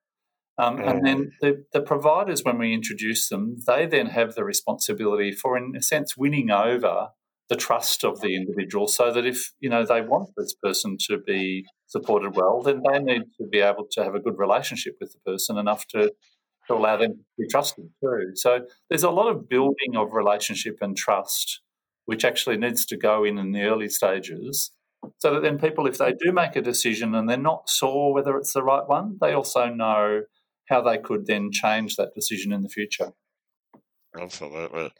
Um, 0.58 0.78
and 0.80 1.06
then 1.06 1.32
the, 1.40 1.64
the 1.72 1.80
providers, 1.80 2.42
when 2.44 2.58
we 2.58 2.74
introduce 2.74 3.30
them, 3.30 3.56
they 3.66 3.86
then 3.86 4.08
have 4.08 4.34
the 4.34 4.44
responsibility 4.44 5.32
for, 5.32 5.56
in 5.56 5.72
a 5.74 5.80
sense, 5.80 6.18
winning 6.18 6.50
over 6.50 7.08
the 7.48 7.56
trust 7.56 8.04
of 8.04 8.20
the 8.20 8.36
individual 8.36 8.86
so 8.86 9.10
that 9.10 9.24
if 9.24 9.52
you 9.60 9.70
know 9.70 9.84
they 9.84 10.00
want 10.00 10.30
this 10.36 10.54
person 10.62 10.96
to 11.08 11.18
be 11.26 11.64
supported 11.86 12.36
well, 12.36 12.60
then 12.60 12.82
they 12.86 12.98
need 12.98 13.22
to 13.38 13.46
be 13.50 13.60
able 13.60 13.86
to 13.92 14.04
have 14.04 14.14
a 14.14 14.20
good 14.20 14.38
relationship 14.38 14.96
with 15.00 15.12
the 15.12 15.30
person 15.30 15.56
enough 15.56 15.86
to, 15.86 16.12
to 16.68 16.74
allow 16.74 16.96
them 16.96 17.12
to 17.12 17.24
be 17.38 17.46
trusted 17.48 17.88
too. 18.02 18.32
So 18.34 18.66
there's 18.88 19.02
a 19.02 19.10
lot 19.10 19.30
of 19.30 19.48
building 19.48 19.96
of 19.96 20.12
relationship 20.12 20.78
and 20.80 20.96
trust 20.96 21.60
which 22.06 22.24
actually 22.24 22.56
needs 22.56 22.84
to 22.86 22.96
go 22.96 23.24
in 23.24 23.38
in 23.38 23.52
the 23.52 23.62
early 23.62 23.88
stages 23.88 24.72
so 25.18 25.34
that 25.34 25.42
then 25.42 25.58
people, 25.58 25.86
if 25.86 25.98
they 25.98 26.12
do 26.12 26.32
make 26.32 26.56
a 26.56 26.62
decision 26.62 27.14
and 27.14 27.28
they're 27.28 27.36
not 27.36 27.68
sure 27.68 28.12
whether 28.12 28.36
it's 28.36 28.52
the 28.52 28.62
right 28.62 28.86
one, 28.86 29.18
they 29.20 29.32
also 29.32 29.68
know 29.68 30.22
how 30.68 30.80
they 30.80 30.98
could 30.98 31.26
then 31.26 31.50
change 31.52 31.96
that 31.96 32.14
decision 32.14 32.52
in 32.52 32.62
the 32.62 32.68
future. 32.68 33.12
Absolutely. 34.18 34.90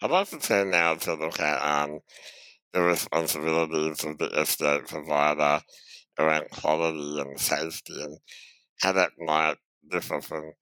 I'd 0.00 0.10
like 0.10 0.28
to 0.30 0.38
turn 0.38 0.70
now 0.70 0.94
to 0.94 1.14
look 1.14 1.40
at 1.40 1.84
um, 1.84 2.00
the 2.72 2.82
responsibilities 2.82 4.04
of 4.04 4.18
the 4.18 4.28
SDA 4.28 4.88
provider 4.88 5.62
around 6.18 6.50
quality 6.50 7.20
and 7.20 7.40
safety 7.40 8.00
and 8.00 8.18
how 8.80 8.92
that 8.92 9.12
might 9.18 9.56
differ 9.90 10.20
from 10.20 10.52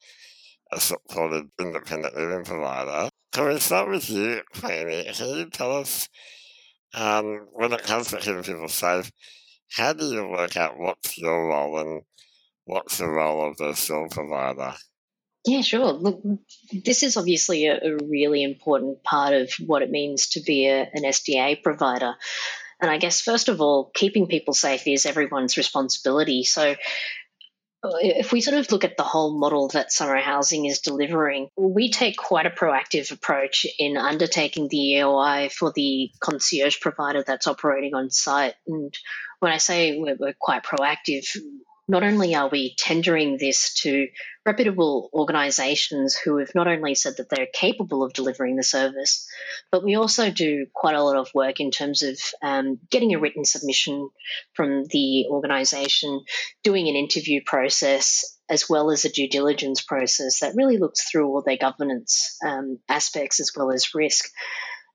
a 0.72 0.80
supported 0.80 1.50
independent 1.60 2.16
living 2.16 2.44
provider. 2.44 3.10
Can 3.32 3.48
we 3.48 3.60
start 3.60 3.88
with 3.88 4.08
you, 4.10 4.42
Queenie? 4.60 5.10
Can 5.12 5.28
you 5.28 5.50
tell 5.50 5.76
us 5.78 6.08
um, 6.94 7.46
when 7.52 7.72
it 7.72 7.82
comes 7.82 8.08
to 8.08 8.18
keeping 8.18 8.42
people 8.42 8.68
safe, 8.68 9.10
how 9.72 9.92
do 9.92 10.04
you 10.06 10.26
work 10.28 10.56
out 10.56 10.78
what's 10.78 11.16
your 11.16 11.48
role 11.48 11.78
and 11.78 12.02
what's 12.64 12.98
the 12.98 13.08
role 13.08 13.48
of 13.48 13.56
the 13.56 13.74
SIL 13.74 14.08
provider? 14.10 14.74
Yeah, 15.46 15.62
sure. 15.62 15.92
Look, 15.92 16.22
this 16.84 17.02
is 17.02 17.16
obviously 17.16 17.66
a, 17.66 17.76
a, 17.76 17.96
really 18.04 18.42
important 18.42 19.02
part 19.02 19.32
of 19.32 19.50
what 19.64 19.80
it 19.82 19.90
means 19.90 20.28
to 20.30 20.40
be 20.40 20.66
a, 20.66 20.82
an 20.92 21.04
SDA 21.04 21.62
provider. 21.62 22.14
And 22.80 22.90
I 22.90 22.98
guess, 22.98 23.22
first 23.22 23.48
of 23.48 23.60
all, 23.60 23.90
keeping 23.94 24.26
people 24.26 24.52
safe 24.52 24.86
is 24.86 25.06
everyone's 25.06 25.56
responsibility. 25.56 26.44
So, 26.44 26.74
if 27.82 28.32
we 28.32 28.40
sort 28.40 28.58
of 28.58 28.70
look 28.70 28.84
at 28.84 28.96
the 28.96 29.02
whole 29.02 29.38
model 29.38 29.68
that 29.68 29.92
Summer 29.92 30.18
Housing 30.18 30.66
is 30.66 30.80
delivering, 30.80 31.48
we 31.56 31.90
take 31.90 32.16
quite 32.16 32.46
a 32.46 32.50
proactive 32.50 33.10
approach 33.10 33.66
in 33.78 33.96
undertaking 33.96 34.68
the 34.68 34.96
EOI 34.96 35.50
for 35.50 35.72
the 35.74 36.10
concierge 36.20 36.80
provider 36.80 37.24
that's 37.26 37.46
operating 37.46 37.94
on 37.94 38.10
site. 38.10 38.54
And 38.66 38.94
when 39.38 39.52
I 39.52 39.58
say 39.58 39.98
we're, 39.98 40.16
we're 40.18 40.34
quite 40.38 40.62
proactive, 40.62 41.26
not 41.90 42.04
only 42.04 42.36
are 42.36 42.48
we 42.48 42.74
tendering 42.78 43.36
this 43.36 43.74
to 43.74 44.06
reputable 44.46 45.10
organizations 45.12 46.14
who 46.14 46.38
have 46.38 46.54
not 46.54 46.68
only 46.68 46.94
said 46.94 47.14
that 47.16 47.28
they're 47.28 47.48
capable 47.52 48.04
of 48.04 48.12
delivering 48.12 48.54
the 48.54 48.62
service, 48.62 49.28
but 49.72 49.84
we 49.84 49.96
also 49.96 50.30
do 50.30 50.66
quite 50.72 50.94
a 50.94 51.02
lot 51.02 51.16
of 51.16 51.28
work 51.34 51.58
in 51.58 51.72
terms 51.72 52.02
of 52.02 52.16
um, 52.42 52.78
getting 52.90 53.12
a 53.12 53.18
written 53.18 53.44
submission 53.44 54.08
from 54.54 54.84
the 54.90 55.26
organization, 55.28 56.20
doing 56.62 56.88
an 56.88 56.94
interview 56.94 57.40
process, 57.44 58.38
as 58.48 58.68
well 58.68 58.92
as 58.92 59.04
a 59.04 59.10
due 59.10 59.28
diligence 59.28 59.82
process 59.82 60.40
that 60.40 60.54
really 60.54 60.78
looks 60.78 61.10
through 61.10 61.26
all 61.26 61.42
their 61.42 61.56
governance 61.56 62.38
um, 62.46 62.78
aspects 62.88 63.40
as 63.40 63.50
well 63.56 63.72
as 63.72 63.94
risk. 63.94 64.26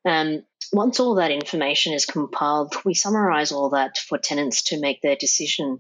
Um, 0.06 0.44
once 0.72 1.00
all 1.00 1.16
that 1.16 1.32
information 1.32 1.94
is 1.94 2.06
compiled, 2.06 2.74
we 2.86 2.94
summarize 2.94 3.52
all 3.52 3.72
that 3.72 3.98
for 3.98 4.18
tenants 4.18 4.64
to 4.64 4.80
make 4.80 5.02
their 5.02 5.16
decision 5.16 5.80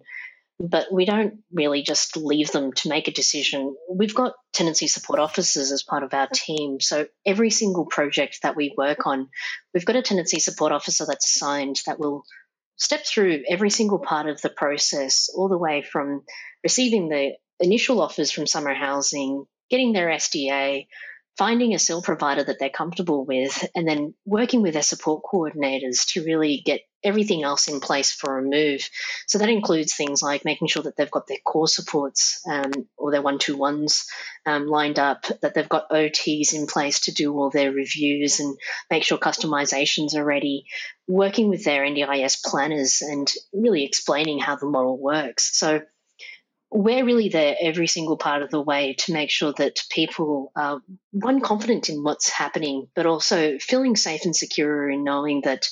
but 0.59 0.91
we 0.91 1.05
don't 1.05 1.39
really 1.51 1.81
just 1.81 2.15
leave 2.15 2.51
them 2.51 2.71
to 2.73 2.89
make 2.89 3.07
a 3.07 3.11
decision. 3.11 3.75
We've 3.91 4.15
got 4.15 4.33
tenancy 4.53 4.87
support 4.87 5.19
officers 5.19 5.71
as 5.71 5.83
part 5.83 6.03
of 6.03 6.13
our 6.13 6.27
team. 6.33 6.79
So 6.79 7.07
every 7.25 7.49
single 7.49 7.85
project 7.85 8.39
that 8.43 8.55
we 8.55 8.73
work 8.77 9.05
on, 9.05 9.29
we've 9.73 9.85
got 9.85 9.97
a 9.97 10.01
tenancy 10.01 10.39
support 10.39 10.71
officer 10.71 11.05
that's 11.05 11.35
assigned 11.35 11.81
that 11.85 11.99
will 11.99 12.23
step 12.77 13.05
through 13.05 13.43
every 13.49 13.69
single 13.69 13.99
part 13.99 14.27
of 14.27 14.41
the 14.41 14.49
process, 14.49 15.29
all 15.33 15.49
the 15.49 15.57
way 15.57 15.81
from 15.81 16.23
receiving 16.63 17.09
the 17.09 17.31
initial 17.59 18.01
offers 18.01 18.31
from 18.31 18.47
summer 18.47 18.73
housing, 18.73 19.45
getting 19.69 19.93
their 19.93 20.07
SDA, 20.07 20.87
finding 21.37 21.73
a 21.73 21.79
SIL 21.79 22.01
provider 22.01 22.43
that 22.43 22.59
they're 22.59 22.69
comfortable 22.69 23.25
with, 23.25 23.67
and 23.75 23.87
then 23.87 24.13
working 24.25 24.61
with 24.61 24.73
their 24.73 24.83
support 24.83 25.23
coordinators 25.23 26.13
to 26.13 26.23
really 26.23 26.61
get 26.65 26.81
everything 27.03 27.43
else 27.43 27.67
in 27.67 27.79
place 27.79 28.11
for 28.11 28.37
a 28.37 28.41
move. 28.41 28.89
So 29.27 29.37
that 29.37 29.49
includes 29.49 29.95
things 29.95 30.23
like 30.23 30.43
making 30.43 30.69
sure 30.69 30.83
that 30.83 30.97
they've 30.97 31.11
got 31.11 31.27
their 31.27 31.37
core 31.45 31.67
supports 31.67 32.41
um, 32.49 32.71
or 32.97 33.11
their 33.11 33.21
one 33.21 33.37
to 33.39 33.55
ones 33.55 34.07
um, 34.45 34.67
lined 34.67 34.97
up, 34.97 35.25
that 35.41 35.53
they've 35.53 35.69
got 35.69 35.89
OTs 35.91 36.53
in 36.53 36.65
place 36.65 37.01
to 37.01 37.13
do 37.13 37.37
all 37.37 37.51
their 37.51 37.71
reviews 37.71 38.39
and 38.39 38.57
make 38.89 39.03
sure 39.03 39.19
customizations 39.19 40.15
are 40.15 40.25
ready, 40.25 40.65
working 41.07 41.49
with 41.49 41.63
their 41.63 41.83
NDIS 41.83 42.43
planners 42.43 43.01
and 43.01 43.31
really 43.53 43.85
explaining 43.85 44.39
how 44.39 44.55
the 44.55 44.65
model 44.65 44.97
works. 44.97 45.55
So 45.57 45.81
we're 46.75 47.05
really 47.05 47.29
there 47.29 47.55
every 47.61 47.87
single 47.87 48.17
part 48.17 48.41
of 48.41 48.51
the 48.51 48.61
way 48.61 48.95
to 48.99 49.13
make 49.13 49.31
sure 49.31 49.53
that 49.53 49.79
people 49.89 50.51
are 50.57 50.81
one 51.11 51.39
confident 51.39 51.87
in 51.87 52.03
what's 52.03 52.29
happening, 52.29 52.87
but 52.95 53.05
also 53.05 53.57
feeling 53.59 53.95
safe 53.95 54.25
and 54.25 54.35
secure 54.35 54.89
in 54.89 55.05
knowing 55.05 55.41
that 55.45 55.67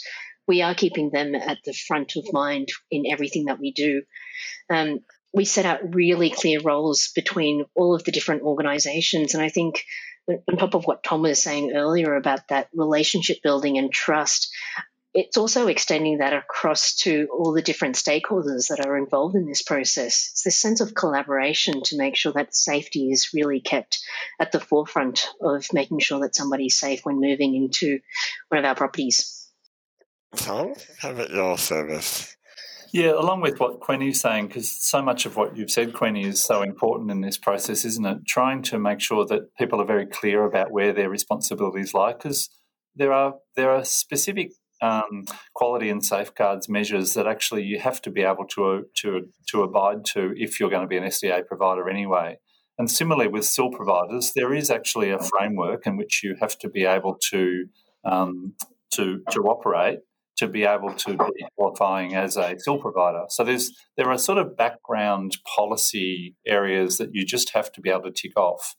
we 0.48 0.62
are 0.62 0.74
keeping 0.74 1.10
them 1.12 1.36
at 1.36 1.58
the 1.66 1.74
front 1.74 2.14
of 2.16 2.32
mind 2.32 2.70
in 2.90 3.04
everything 3.06 3.46
that 3.46 3.60
we 3.60 3.74
do. 3.74 4.04
Um, 4.70 5.00
we 5.34 5.44
set 5.44 5.66
out 5.66 5.94
really 5.94 6.30
clear 6.30 6.62
roles 6.62 7.12
between 7.14 7.66
all 7.76 7.96
of 7.96 8.06
the 8.06 8.12
different 8.14 8.44
organizations. 8.44 9.34
And 9.34 9.44
I 9.44 9.50
think, 9.50 9.84
on 10.30 10.58
top 10.58 10.74
of 10.74 10.86
what 10.86 11.04
Tom 11.04 11.24
was 11.24 11.44
saying 11.44 11.74
earlier 11.76 12.16
about 12.16 12.48
that 12.48 12.70
relationship 12.74 13.38
building 13.44 13.78
and 13.78 13.92
trust, 13.92 14.50
it's 15.14 15.38
also 15.38 15.68
extending 15.68 16.18
that 16.18 16.34
across 16.34 16.96
to 16.96 17.28
all 17.32 17.54
the 17.54 17.62
different 17.62 17.96
stakeholders 17.96 18.70
that 18.70 18.84
are 18.86 18.98
involved 18.98 19.36
in 19.36 19.46
this 19.46 19.62
process. 19.62 20.30
It's 20.32 20.44
this 20.44 20.58
sense 20.58 20.82
of 20.82 20.96
collaboration 20.96 21.84
to 21.86 21.98
make 21.98 22.16
sure 22.16 22.34
that 22.34 22.56
safety 22.56 23.12
is 23.12 23.30
really 23.34 23.62
kept 23.62 24.00
at 24.40 24.52
the 24.52 24.60
forefront 24.60 25.28
of 25.40 25.66
making 25.72 26.00
sure 26.00 26.22
that 26.22 26.36
somebody's 26.36 26.76
safe 26.76 27.02
when 27.04 27.20
moving 27.20 27.56
into 27.56 28.00
one 28.50 28.60
of 28.60 28.66
our 28.66 28.76
properties. 28.76 29.50
Tom, 30.36 30.74
how 31.00 31.12
about 31.12 31.30
your 31.30 31.58
service? 31.60 32.36
Yeah, 32.92 33.14
along 33.14 33.42
with 33.42 33.60
what 33.60 33.80
Queenie's 33.80 34.22
saying, 34.22 34.48
because 34.48 34.70
so 34.70 35.02
much 35.02 35.26
of 35.26 35.36
what 35.36 35.58
you've 35.58 35.72
said, 35.72 35.94
Queenie, 35.94 36.26
is 36.26 36.44
so 36.44 36.62
important 36.62 37.10
in 37.10 37.22
this 37.22 37.38
process, 37.38 37.86
isn't 37.86 38.06
it? 38.06 38.20
Trying 38.28 38.62
to 38.64 38.78
make 38.78 39.00
sure 39.00 39.26
that 39.26 39.56
people 39.56 39.82
are 39.82 39.86
very 39.86 40.06
clear 40.06 40.46
about 40.46 40.72
where 40.72 40.94
their 40.94 41.10
responsibilities 41.10 41.96
lie, 41.96 42.14
because 42.14 42.50
there 42.96 43.12
are 43.12 43.36
there 43.56 43.72
are 43.72 43.84
specific 43.84 44.52
um, 44.84 45.24
quality 45.54 45.90
and 45.90 46.04
safeguards 46.04 46.68
measures 46.68 47.14
that 47.14 47.26
actually 47.26 47.64
you 47.64 47.80
have 47.80 48.02
to 48.02 48.12
be 48.12 48.22
able 48.22 48.46
to 48.46 48.84
to 48.96 49.30
to 49.48 49.64
abide 49.64 50.04
to 50.14 50.34
if 50.36 50.60
you're 50.60 50.70
going 50.70 50.82
to 50.82 50.88
be 50.88 50.98
an 50.98 51.06
SDA 51.06 51.48
provider 51.48 51.90
anyway. 51.90 52.38
And 52.78 52.90
similarly 52.90 53.30
with 53.30 53.46
SIL 53.46 53.70
providers, 53.70 54.34
there 54.36 54.54
is 54.54 54.70
actually 54.70 55.12
a 55.12 55.20
framework 55.20 55.88
in 55.88 55.96
which 55.96 56.22
you 56.24 56.36
have 56.42 56.58
to 56.60 56.70
be 56.70 56.84
able 56.84 57.18
to 57.32 57.66
um, 58.04 58.56
to 58.92 59.22
to 59.32 59.40
operate 59.44 60.00
to 60.36 60.48
be 60.48 60.64
able 60.64 60.94
to 60.96 61.12
be 61.16 61.46
qualifying 61.56 62.16
as 62.16 62.36
a 62.36 62.56
SIL 62.58 62.80
provider. 62.80 63.24
So 63.30 63.44
there's 63.44 63.72
there 63.96 64.10
are 64.10 64.18
sort 64.18 64.38
of 64.38 64.58
background 64.58 65.38
policy 65.56 66.36
areas 66.46 66.98
that 66.98 67.10
you 67.14 67.26
just 67.26 67.54
have 67.54 67.72
to 67.74 67.82
be 67.82 67.90
able 67.90 68.04
to 68.04 68.12
tick 68.12 68.36
off. 68.36 68.76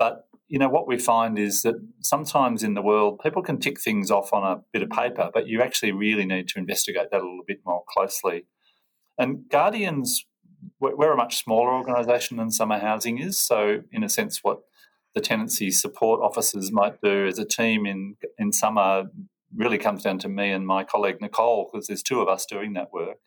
But 0.00 0.24
you 0.48 0.58
know 0.58 0.70
what 0.70 0.88
we 0.88 0.98
find 0.98 1.38
is 1.38 1.62
that 1.62 1.74
sometimes 2.00 2.64
in 2.64 2.74
the 2.74 2.82
world 2.82 3.20
people 3.22 3.42
can 3.42 3.58
tick 3.58 3.80
things 3.80 4.10
off 4.10 4.32
on 4.32 4.42
a 4.42 4.62
bit 4.72 4.82
of 4.82 4.90
paper, 4.90 5.30
but 5.32 5.46
you 5.46 5.62
actually 5.62 5.92
really 5.92 6.24
need 6.24 6.48
to 6.48 6.58
investigate 6.58 7.10
that 7.12 7.20
a 7.20 7.24
little 7.24 7.44
bit 7.46 7.60
more 7.64 7.84
closely. 7.86 8.46
And 9.18 9.48
Guardians, 9.50 10.24
we're 10.80 11.12
a 11.12 11.16
much 11.16 11.44
smaller 11.44 11.72
organisation 11.72 12.38
than 12.38 12.50
Summer 12.50 12.78
Housing 12.78 13.18
is, 13.18 13.38
so 13.38 13.82
in 13.92 14.02
a 14.02 14.08
sense, 14.08 14.40
what 14.42 14.60
the 15.14 15.20
tenancy 15.20 15.70
support 15.70 16.20
officers 16.22 16.72
might 16.72 17.00
do 17.02 17.26
as 17.26 17.38
a 17.38 17.44
team 17.44 17.84
in 17.84 18.16
in 18.38 18.52
Summer 18.52 19.04
really 19.54 19.78
comes 19.78 20.02
down 20.02 20.18
to 20.20 20.28
me 20.28 20.50
and 20.50 20.66
my 20.66 20.82
colleague 20.82 21.20
Nicole, 21.20 21.68
because 21.70 21.88
there's 21.88 22.02
two 22.02 22.20
of 22.20 22.28
us 22.28 22.46
doing 22.46 22.72
that 22.72 22.92
work. 22.92 23.18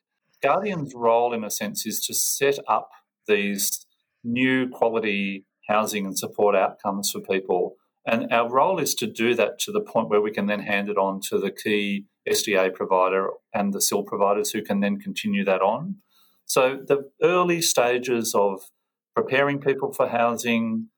Guardian's 0.41 0.93
role, 0.95 1.33
in 1.33 1.43
a 1.43 1.51
sense, 1.51 1.85
is 1.85 2.03
to 2.07 2.13
set 2.13 2.57
up 2.67 2.89
these 3.27 3.85
new 4.23 4.69
quality 4.69 5.45
housing 5.67 6.05
and 6.05 6.17
support 6.17 6.55
outcomes 6.55 7.11
for 7.11 7.21
people. 7.21 7.75
And 8.05 8.31
our 8.31 8.49
role 8.49 8.79
is 8.79 8.93
to 8.95 9.07
do 9.07 9.33
that 9.35 9.59
to 9.59 9.71
the 9.71 9.81
point 9.81 10.09
where 10.09 10.21
we 10.21 10.31
can 10.31 10.47
then 10.47 10.59
hand 10.59 10.89
it 10.89 10.97
on 10.97 11.21
to 11.29 11.39
the 11.39 11.51
key 11.51 12.05
SDA 12.29 12.73
provider 12.73 13.29
and 13.53 13.73
the 13.73 13.81
SIL 13.81 14.03
providers 14.03 14.51
who 14.51 14.61
can 14.61 14.81
then 14.81 14.99
continue 14.99 15.45
that 15.45 15.61
on. 15.61 15.97
So 16.45 16.79
the 16.85 17.09
early 17.21 17.61
stages 17.61 18.35
of 18.35 18.61
preparing 19.15 19.59
people 19.61 19.93
for 19.93 20.09
housing, 20.09 20.89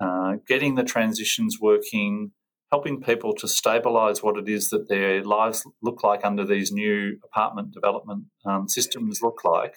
uh, 0.00 0.34
getting 0.46 0.74
the 0.74 0.82
transitions 0.82 1.58
working, 1.60 2.32
helping 2.72 3.00
people 3.00 3.34
to 3.34 3.46
stabilise 3.46 4.22
what 4.22 4.38
it 4.38 4.48
is 4.48 4.70
that 4.70 4.88
their 4.88 5.22
lives 5.22 5.64
look 5.82 6.02
like 6.02 6.24
under 6.24 6.44
these 6.44 6.72
new 6.72 7.18
apartment 7.22 7.72
development 7.72 8.24
um, 8.46 8.68
systems 8.68 9.20
look 9.22 9.44
like. 9.44 9.76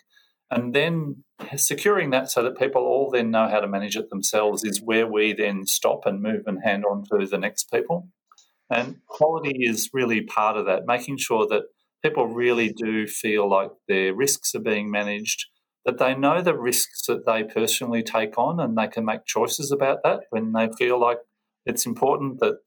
And 0.52 0.74
then 0.74 1.24
securing 1.58 2.12
that 2.12 2.30
so 2.30 2.44
that 2.44 2.58
people 2.58 2.84
all 2.84 3.10
then 3.12 3.32
know 3.32 3.48
how 3.48 3.60
to 3.60 3.68
manage 3.68 3.96
it 3.96 4.10
themselves 4.10 4.64
is 4.64 4.82
where 4.82 5.08
we 5.08 5.34
then 5.34 5.66
stop 5.66 6.06
and 6.06 6.22
move 6.22 6.44
and 6.46 6.64
hand 6.64 6.86
on 6.86 7.04
to 7.12 7.26
the 7.26 7.38
next 7.38 7.72
people. 7.72 8.10
And 8.70 8.98
quality 9.08 9.58
is 9.62 9.90
really 9.94 10.22
part 10.22 10.58
of 10.58 10.66
that, 10.66 10.86
making 10.86 11.18
sure 11.18 11.48
that 11.48 11.64
people 12.04 12.28
really 12.28 12.72
do 12.72 13.08
feel 13.08 13.50
like 13.50 13.72
their 13.88 14.14
risks 14.14 14.54
are 14.56 14.62
being 14.62 14.92
managed, 14.92 15.46
that 15.86 15.98
they 15.98 16.16
know 16.16 16.42
the 16.42 16.58
risks 16.58 17.06
that 17.08 17.26
they 17.26 17.44
personally 17.44 18.04
take 18.04 18.38
on 18.38 18.60
and 18.60 18.78
they 18.78 18.88
can 18.88 19.06
make 19.06 19.26
choices 19.26 19.72
about 19.72 20.00
that 20.04 20.22
when 20.30 20.54
they 20.54 20.70
feel 20.78 21.00
like 21.00 21.20
it's 21.66 21.86
important 21.86 22.40
that 22.40 22.58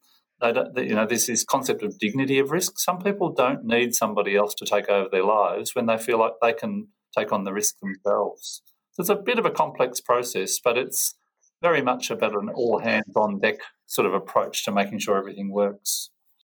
they 0.41 0.53
don't, 0.53 0.77
you 0.77 0.95
know, 0.95 1.07
there's 1.07 1.27
this 1.27 1.45
concept 1.45 1.83
of 1.83 1.99
dignity 1.99 2.39
of 2.39 2.53
risk. 2.53 2.79
Some 2.79 2.99
people 2.99 3.33
don't 3.33 3.65
need 3.65 3.95
somebody 3.95 4.37
else 4.37 4.55
to 4.57 4.65
take 4.65 4.89
over 4.89 5.09
their 5.11 5.25
lives 5.25 5.75
when 5.75 5.87
they 5.87 5.99
feel 5.99 6.19
like 6.19 6.35
they 6.41 6.53
can 6.53 6.89
take 7.17 7.33
on 7.33 7.45
the 7.45 7.53
risk 7.53 7.77
themselves. 7.81 8.63
So 8.93 9.03
it's 9.03 9.11
a 9.11 9.17
bit 9.17 9.39
of 9.39 9.47
a 9.47 9.51
complex 9.51 10.01
process, 10.01 10.59
but 10.59 10.77
it's 10.77 11.15
very 11.63 11.83
much 11.83 12.11
about 12.11 12.35
an 12.35 12.49
all 12.55 12.79
hands 12.79 13.15
on 13.17 13.41
deck 13.41 13.59
sort 13.87 14.07
of 14.07 14.15
approach 14.15 14.65
to 14.65 14.73
making 14.73 14.99
sure 14.99 15.17
everything 15.17 15.51
works. 15.51 16.11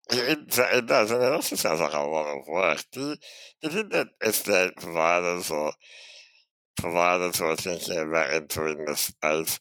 It, 0.10 0.58
it 0.58 0.86
does, 0.88 1.12
and 1.12 1.22
it 1.22 1.34
also 1.34 1.58
sounds 1.58 1.82
like 1.82 1.94
a 1.94 2.00
lot 2.00 2.28
of 2.28 2.48
work. 2.48 2.84
Do 2.94 3.02
you, 3.02 3.16
do 3.16 3.22
you 3.64 3.70
think 3.70 3.92
that 3.92 4.78
providers 4.78 5.52
or 5.52 5.74
providers 6.78 7.40
who 7.40 7.46
are 7.46 7.56
thinking 7.56 8.00
about 8.00 8.34
entering 8.34 8.86
this 8.86 9.02
space, 9.02 9.60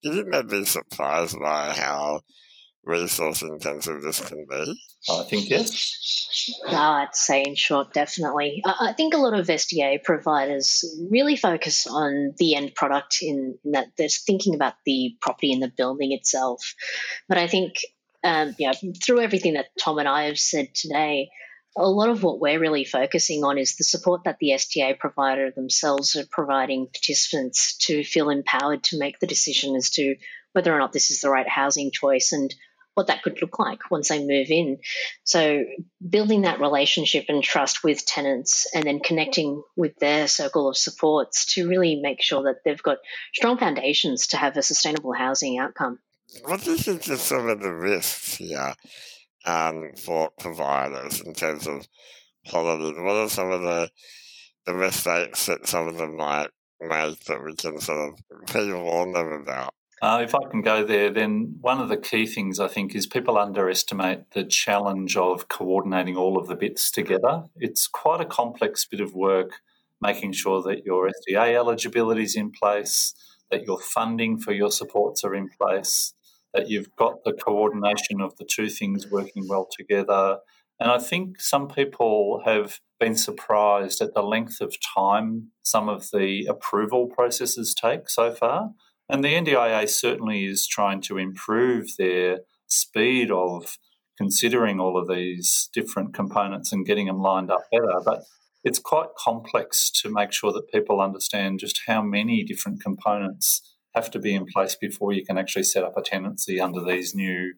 you 0.00 0.14
think 0.14 0.32
they'd 0.32 0.48
be 0.48 0.64
surprised 0.64 1.36
by 1.40 1.72
how 1.72 2.22
resource 2.84 3.42
intensive 3.42 4.02
this 4.02 4.20
can 4.20 4.46
be? 4.48 4.80
I 5.10 5.22
think 5.24 5.48
yes. 5.48 6.58
No, 6.70 6.78
I'd 6.78 7.14
say 7.14 7.42
in 7.42 7.54
short, 7.54 7.92
definitely. 7.92 8.62
I 8.64 8.92
think 8.96 9.14
a 9.14 9.18
lot 9.18 9.34
of 9.38 9.46
SDA 9.46 10.02
providers 10.02 10.84
really 11.10 11.36
focus 11.36 11.86
on 11.86 12.34
the 12.38 12.54
end 12.54 12.74
product 12.74 13.18
in, 13.22 13.58
in 13.64 13.72
that 13.72 13.88
they're 13.96 14.08
thinking 14.08 14.54
about 14.54 14.74
the 14.84 15.16
property 15.20 15.52
and 15.52 15.62
the 15.62 15.72
building 15.76 16.12
itself. 16.12 16.74
But 17.28 17.38
I 17.38 17.46
think, 17.46 17.74
um, 18.24 18.54
yeah, 18.58 18.72
through 19.02 19.20
everything 19.20 19.54
that 19.54 19.68
Tom 19.78 19.98
and 19.98 20.08
I 20.08 20.24
have 20.24 20.38
said 20.38 20.74
today, 20.74 21.30
a 21.76 21.88
lot 21.88 22.10
of 22.10 22.22
what 22.22 22.38
we're 22.38 22.60
really 22.60 22.84
focusing 22.84 23.44
on 23.44 23.56
is 23.58 23.76
the 23.76 23.84
support 23.84 24.24
that 24.24 24.38
the 24.38 24.50
SDA 24.50 24.98
provider 24.98 25.50
themselves 25.50 26.16
are 26.16 26.26
providing 26.30 26.86
participants 26.86 27.76
to 27.78 28.04
feel 28.04 28.28
empowered 28.28 28.84
to 28.84 28.98
make 28.98 29.18
the 29.20 29.26
decision 29.26 29.74
as 29.74 29.90
to 29.90 30.16
whether 30.52 30.74
or 30.74 30.78
not 30.78 30.92
this 30.92 31.10
is 31.10 31.20
the 31.20 31.30
right 31.30 31.48
housing 31.48 31.90
choice 31.90 32.32
and 32.32 32.54
what 32.94 33.06
that 33.06 33.22
could 33.22 33.40
look 33.40 33.58
like 33.58 33.90
once 33.90 34.08
they 34.08 34.18
move 34.18 34.50
in. 34.50 34.78
So, 35.24 35.64
building 36.06 36.42
that 36.42 36.60
relationship 36.60 37.26
and 37.28 37.42
trust 37.42 37.82
with 37.82 38.04
tenants 38.04 38.66
and 38.74 38.84
then 38.84 39.00
connecting 39.00 39.62
with 39.76 39.96
their 39.96 40.28
circle 40.28 40.68
of 40.68 40.76
supports 40.76 41.54
to 41.54 41.68
really 41.68 41.96
make 41.96 42.22
sure 42.22 42.42
that 42.44 42.56
they've 42.64 42.82
got 42.82 42.98
strong 43.34 43.58
foundations 43.58 44.28
to 44.28 44.36
have 44.36 44.56
a 44.56 44.62
sustainable 44.62 45.12
housing 45.12 45.58
outcome. 45.58 45.98
What 46.44 46.62
do 46.62 46.72
you 46.72 46.78
think 46.78 47.08
are 47.08 47.16
some 47.16 47.48
of 47.48 47.60
the 47.60 47.72
risks 47.72 48.36
here 48.36 48.74
um, 49.44 49.92
for 49.96 50.30
providers 50.38 51.20
in 51.20 51.34
terms 51.34 51.66
of 51.66 51.86
quality? 52.48 53.00
What 53.00 53.16
are 53.16 53.28
some 53.28 53.50
of 53.50 53.62
the, 53.62 53.90
the 54.66 54.74
mistakes 54.74 55.46
that 55.46 55.66
some 55.66 55.88
of 55.88 55.96
them 55.96 56.16
might 56.16 56.48
make 56.80 57.24
that 57.24 57.44
we 57.44 57.54
can 57.54 57.80
sort 57.80 58.12
of 58.12 58.46
pre-warn 58.46 59.12
them 59.12 59.42
about? 59.42 59.74
Uh, 60.02 60.20
if 60.20 60.34
I 60.34 60.40
can 60.50 60.62
go 60.62 60.84
there, 60.84 61.10
then 61.10 61.58
one 61.60 61.80
of 61.80 61.88
the 61.88 61.96
key 61.96 62.26
things 62.26 62.58
I 62.58 62.66
think 62.66 62.92
is 62.92 63.06
people 63.06 63.38
underestimate 63.38 64.32
the 64.32 64.42
challenge 64.42 65.16
of 65.16 65.46
coordinating 65.46 66.16
all 66.16 66.36
of 66.36 66.48
the 66.48 66.56
bits 66.56 66.90
together. 66.90 67.44
It's 67.54 67.86
quite 67.86 68.20
a 68.20 68.24
complex 68.24 68.84
bit 68.84 69.00
of 69.00 69.14
work 69.14 69.60
making 70.00 70.32
sure 70.32 70.60
that 70.62 70.84
your 70.84 71.08
SDA 71.08 71.54
eligibility 71.54 72.24
is 72.24 72.34
in 72.34 72.50
place, 72.50 73.14
that 73.52 73.62
your 73.62 73.78
funding 73.78 74.40
for 74.40 74.52
your 74.52 74.72
supports 74.72 75.22
are 75.22 75.36
in 75.36 75.48
place, 75.48 76.14
that 76.52 76.68
you've 76.68 76.94
got 76.96 77.22
the 77.24 77.32
coordination 77.32 78.20
of 78.20 78.36
the 78.38 78.44
two 78.44 78.68
things 78.68 79.08
working 79.08 79.46
well 79.46 79.68
together. 79.70 80.38
And 80.80 80.90
I 80.90 80.98
think 80.98 81.40
some 81.40 81.68
people 81.68 82.42
have 82.44 82.80
been 82.98 83.14
surprised 83.14 84.00
at 84.00 84.14
the 84.14 84.22
length 84.22 84.60
of 84.60 84.74
time 84.80 85.52
some 85.62 85.88
of 85.88 86.10
the 86.10 86.46
approval 86.46 87.06
processes 87.06 87.72
take 87.72 88.08
so 88.08 88.32
far. 88.32 88.70
And 89.12 89.22
the 89.22 89.34
NDIA 89.34 89.90
certainly 89.90 90.46
is 90.46 90.66
trying 90.66 91.02
to 91.02 91.18
improve 91.18 91.98
their 91.98 92.40
speed 92.66 93.30
of 93.30 93.76
considering 94.16 94.80
all 94.80 94.96
of 94.96 95.06
these 95.06 95.68
different 95.74 96.14
components 96.14 96.72
and 96.72 96.86
getting 96.86 97.08
them 97.08 97.20
lined 97.20 97.50
up 97.50 97.64
better. 97.70 98.00
But 98.02 98.22
it's 98.64 98.78
quite 98.78 99.08
complex 99.18 99.90
to 100.00 100.10
make 100.10 100.32
sure 100.32 100.50
that 100.52 100.72
people 100.72 100.98
understand 100.98 101.58
just 101.58 101.82
how 101.86 102.00
many 102.00 102.42
different 102.42 102.82
components 102.82 103.76
have 103.94 104.10
to 104.12 104.18
be 104.18 104.34
in 104.34 104.46
place 104.46 104.78
before 104.80 105.12
you 105.12 105.26
can 105.26 105.36
actually 105.36 105.64
set 105.64 105.84
up 105.84 105.98
a 105.98 106.00
tenancy 106.00 106.58
under 106.58 106.82
these 106.82 107.14
new 107.14 107.52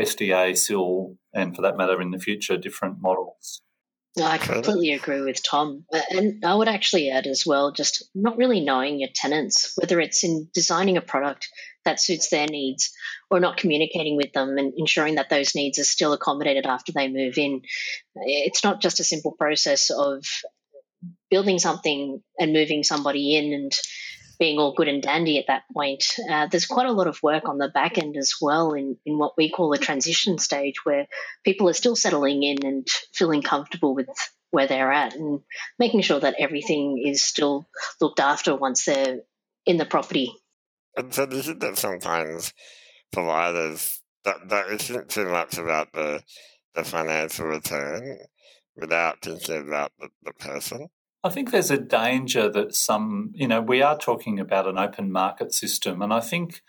SDA, 0.00 0.56
SIL, 0.56 1.16
and 1.34 1.56
for 1.56 1.62
that 1.62 1.76
matter 1.76 2.00
in 2.00 2.12
the 2.12 2.20
future, 2.20 2.56
different 2.56 2.98
models. 3.00 3.62
I 4.18 4.38
completely 4.38 4.92
agree 4.92 5.20
with 5.20 5.42
Tom. 5.42 5.84
And 6.10 6.44
I 6.44 6.54
would 6.54 6.68
actually 6.68 7.10
add 7.10 7.26
as 7.26 7.44
well 7.46 7.72
just 7.72 8.08
not 8.14 8.36
really 8.36 8.60
knowing 8.60 8.98
your 8.98 9.10
tenants, 9.14 9.72
whether 9.76 10.00
it's 10.00 10.24
in 10.24 10.48
designing 10.52 10.96
a 10.96 11.02
product 11.02 11.48
that 11.84 12.00
suits 12.00 12.28
their 12.28 12.46
needs 12.46 12.92
or 13.30 13.40
not 13.40 13.56
communicating 13.56 14.16
with 14.16 14.32
them 14.32 14.58
and 14.58 14.72
ensuring 14.76 15.14
that 15.14 15.30
those 15.30 15.54
needs 15.54 15.78
are 15.78 15.84
still 15.84 16.12
accommodated 16.12 16.66
after 16.66 16.92
they 16.92 17.08
move 17.08 17.38
in. 17.38 17.62
It's 18.16 18.64
not 18.64 18.80
just 18.80 19.00
a 19.00 19.04
simple 19.04 19.32
process 19.32 19.90
of 19.90 20.24
building 21.30 21.58
something 21.58 22.20
and 22.38 22.52
moving 22.52 22.82
somebody 22.82 23.36
in 23.36 23.52
and 23.52 23.72
being 24.40 24.58
all 24.58 24.74
good 24.74 24.88
and 24.88 25.02
dandy 25.02 25.38
at 25.38 25.46
that 25.46 25.62
point. 25.72 26.02
Uh, 26.28 26.48
there's 26.48 26.66
quite 26.66 26.86
a 26.86 26.92
lot 26.92 27.06
of 27.06 27.22
work 27.22 27.48
on 27.48 27.58
the 27.58 27.68
back 27.68 27.98
end 27.98 28.16
as 28.16 28.34
well 28.40 28.72
in, 28.72 28.96
in 29.06 29.18
what 29.18 29.36
we 29.36 29.50
call 29.50 29.70
the 29.70 29.78
transition 29.78 30.38
stage 30.38 30.84
where 30.84 31.06
people 31.44 31.68
are 31.68 31.74
still 31.74 31.94
settling 31.94 32.42
in 32.42 32.64
and 32.64 32.88
feeling 33.12 33.42
comfortable 33.42 33.94
with 33.94 34.08
where 34.50 34.66
they're 34.66 34.90
at 34.90 35.14
and 35.14 35.40
making 35.78 36.00
sure 36.00 36.18
that 36.18 36.34
everything 36.40 37.00
is 37.06 37.22
still 37.22 37.68
looked 38.00 38.18
after 38.18 38.56
once 38.56 38.84
they're 38.84 39.20
in 39.64 39.76
the 39.76 39.84
property. 39.84 40.32
And 40.96 41.14
so 41.14 41.28
you 41.30 41.42
think 41.42 41.60
that 41.60 41.78
sometimes 41.78 42.52
providers 43.12 44.02
that, 44.24 44.48
that 44.48 44.70
isn't 44.70 45.08
too 45.08 45.28
much 45.28 45.56
about 45.56 45.92
the 45.92 46.20
the 46.74 46.84
financial 46.84 47.46
return 47.46 48.18
without 48.76 49.20
thinking 49.22 49.68
about 49.68 49.92
the, 49.98 50.08
the 50.24 50.32
person? 50.34 50.88
I 51.22 51.28
think 51.28 51.50
there's 51.50 51.70
a 51.70 51.78
danger 51.78 52.50
that 52.50 52.74
some, 52.74 53.32
you 53.34 53.46
know, 53.46 53.60
we 53.60 53.82
are 53.82 53.98
talking 53.98 54.40
about 54.40 54.66
an 54.66 54.78
open 54.78 55.12
market 55.12 55.52
system, 55.52 56.00
and 56.00 56.14
I 56.14 56.20
think 56.20 56.62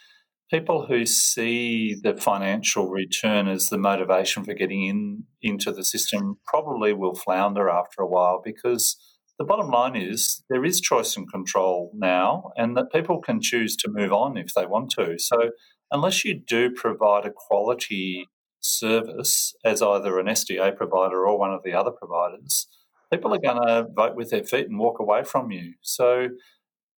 people 0.52 0.88
who 0.88 1.06
see 1.06 1.96
the 2.04 2.18
financial 2.18 2.90
return 2.90 3.48
as 3.48 3.68
the 3.68 3.78
motivation 3.78 4.44
for 4.44 4.54
getting 4.54 4.84
in 4.84 5.24
into 5.42 5.72
the 5.72 5.86
system 5.86 6.38
probably 6.46 6.92
will 6.92 7.16
flounder 7.16 7.70
after 7.70 8.02
a 8.02 8.08
while 8.08 8.42
because 8.44 8.98
the 9.40 9.46
bottom 9.46 9.72
line 9.72 9.96
is 9.96 10.44
there 10.50 10.66
is 10.66 10.82
choice 10.82 11.16
and 11.16 11.32
control 11.32 11.90
now 11.96 12.52
and 12.58 12.76
that 12.76 12.92
people 12.92 13.22
can 13.22 13.40
choose 13.42 13.78
to 13.78 13.90
move 13.90 14.12
on 14.12 14.38
if 14.38 14.54
they 14.54 14.66
want 14.66 14.92
to. 14.92 15.18
So 15.18 15.52
unless 15.90 16.26
you 16.26 16.38
do 16.38 16.70
provide 16.70 17.26
a 17.26 17.32
quality 17.34 18.28
service 18.60 19.56
as 19.64 19.82
either 19.82 20.20
an 20.20 20.28
SDA 20.28 20.76
provider 20.76 21.26
or 21.26 21.40
one 21.40 21.54
of 21.54 21.64
the 21.64 21.74
other 21.74 21.92
providers 21.92 22.68
people 23.12 23.34
are 23.34 23.40
going 23.40 23.62
to 23.68 23.88
vote 23.94 24.16
with 24.16 24.30
their 24.30 24.44
feet 24.44 24.68
and 24.68 24.80
walk 24.80 25.00
away 25.00 25.24
from 25.24 25.52
you 25.52 25.74
so 25.82 26.30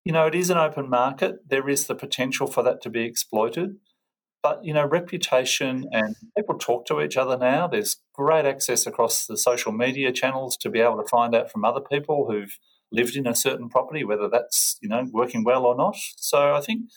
you 0.05 0.11
know, 0.11 0.27
it 0.27 0.35
is 0.35 0.49
an 0.49 0.57
open 0.57 0.89
market. 0.89 1.49
There 1.49 1.69
is 1.69 1.87
the 1.87 1.95
potential 1.95 2.47
for 2.47 2.61
that 2.63 2.81
to 2.81 2.89
be 2.89 3.01
exploited. 3.01 3.77
But, 4.41 4.65
you 4.65 4.73
know, 4.73 4.85
reputation 4.85 5.85
and 5.93 6.17
people 6.35 6.57
talk 6.57 6.85
to 6.87 7.01
each 7.01 7.15
other 7.15 7.37
now. 7.37 7.67
There's 7.67 8.01
great 8.13 8.43
access 8.43 8.85
across 8.85 9.25
the 9.25 9.37
social 9.37 9.71
media 9.71 10.11
channels 10.11 10.57
to 10.57 10.69
be 10.69 10.81
able 10.81 10.97
to 10.97 11.07
find 11.07 11.33
out 11.33 11.49
from 11.49 11.63
other 11.63 11.79
people 11.79 12.27
who've 12.29 12.57
lived 12.91 13.15
in 13.15 13.25
a 13.25 13.35
certain 13.35 13.69
property, 13.69 14.03
whether 14.03 14.27
that's, 14.27 14.77
you 14.81 14.89
know, 14.89 15.07
working 15.13 15.45
well 15.45 15.65
or 15.65 15.77
not. 15.77 15.95
So 16.17 16.53
I 16.53 16.59
think 16.59 16.89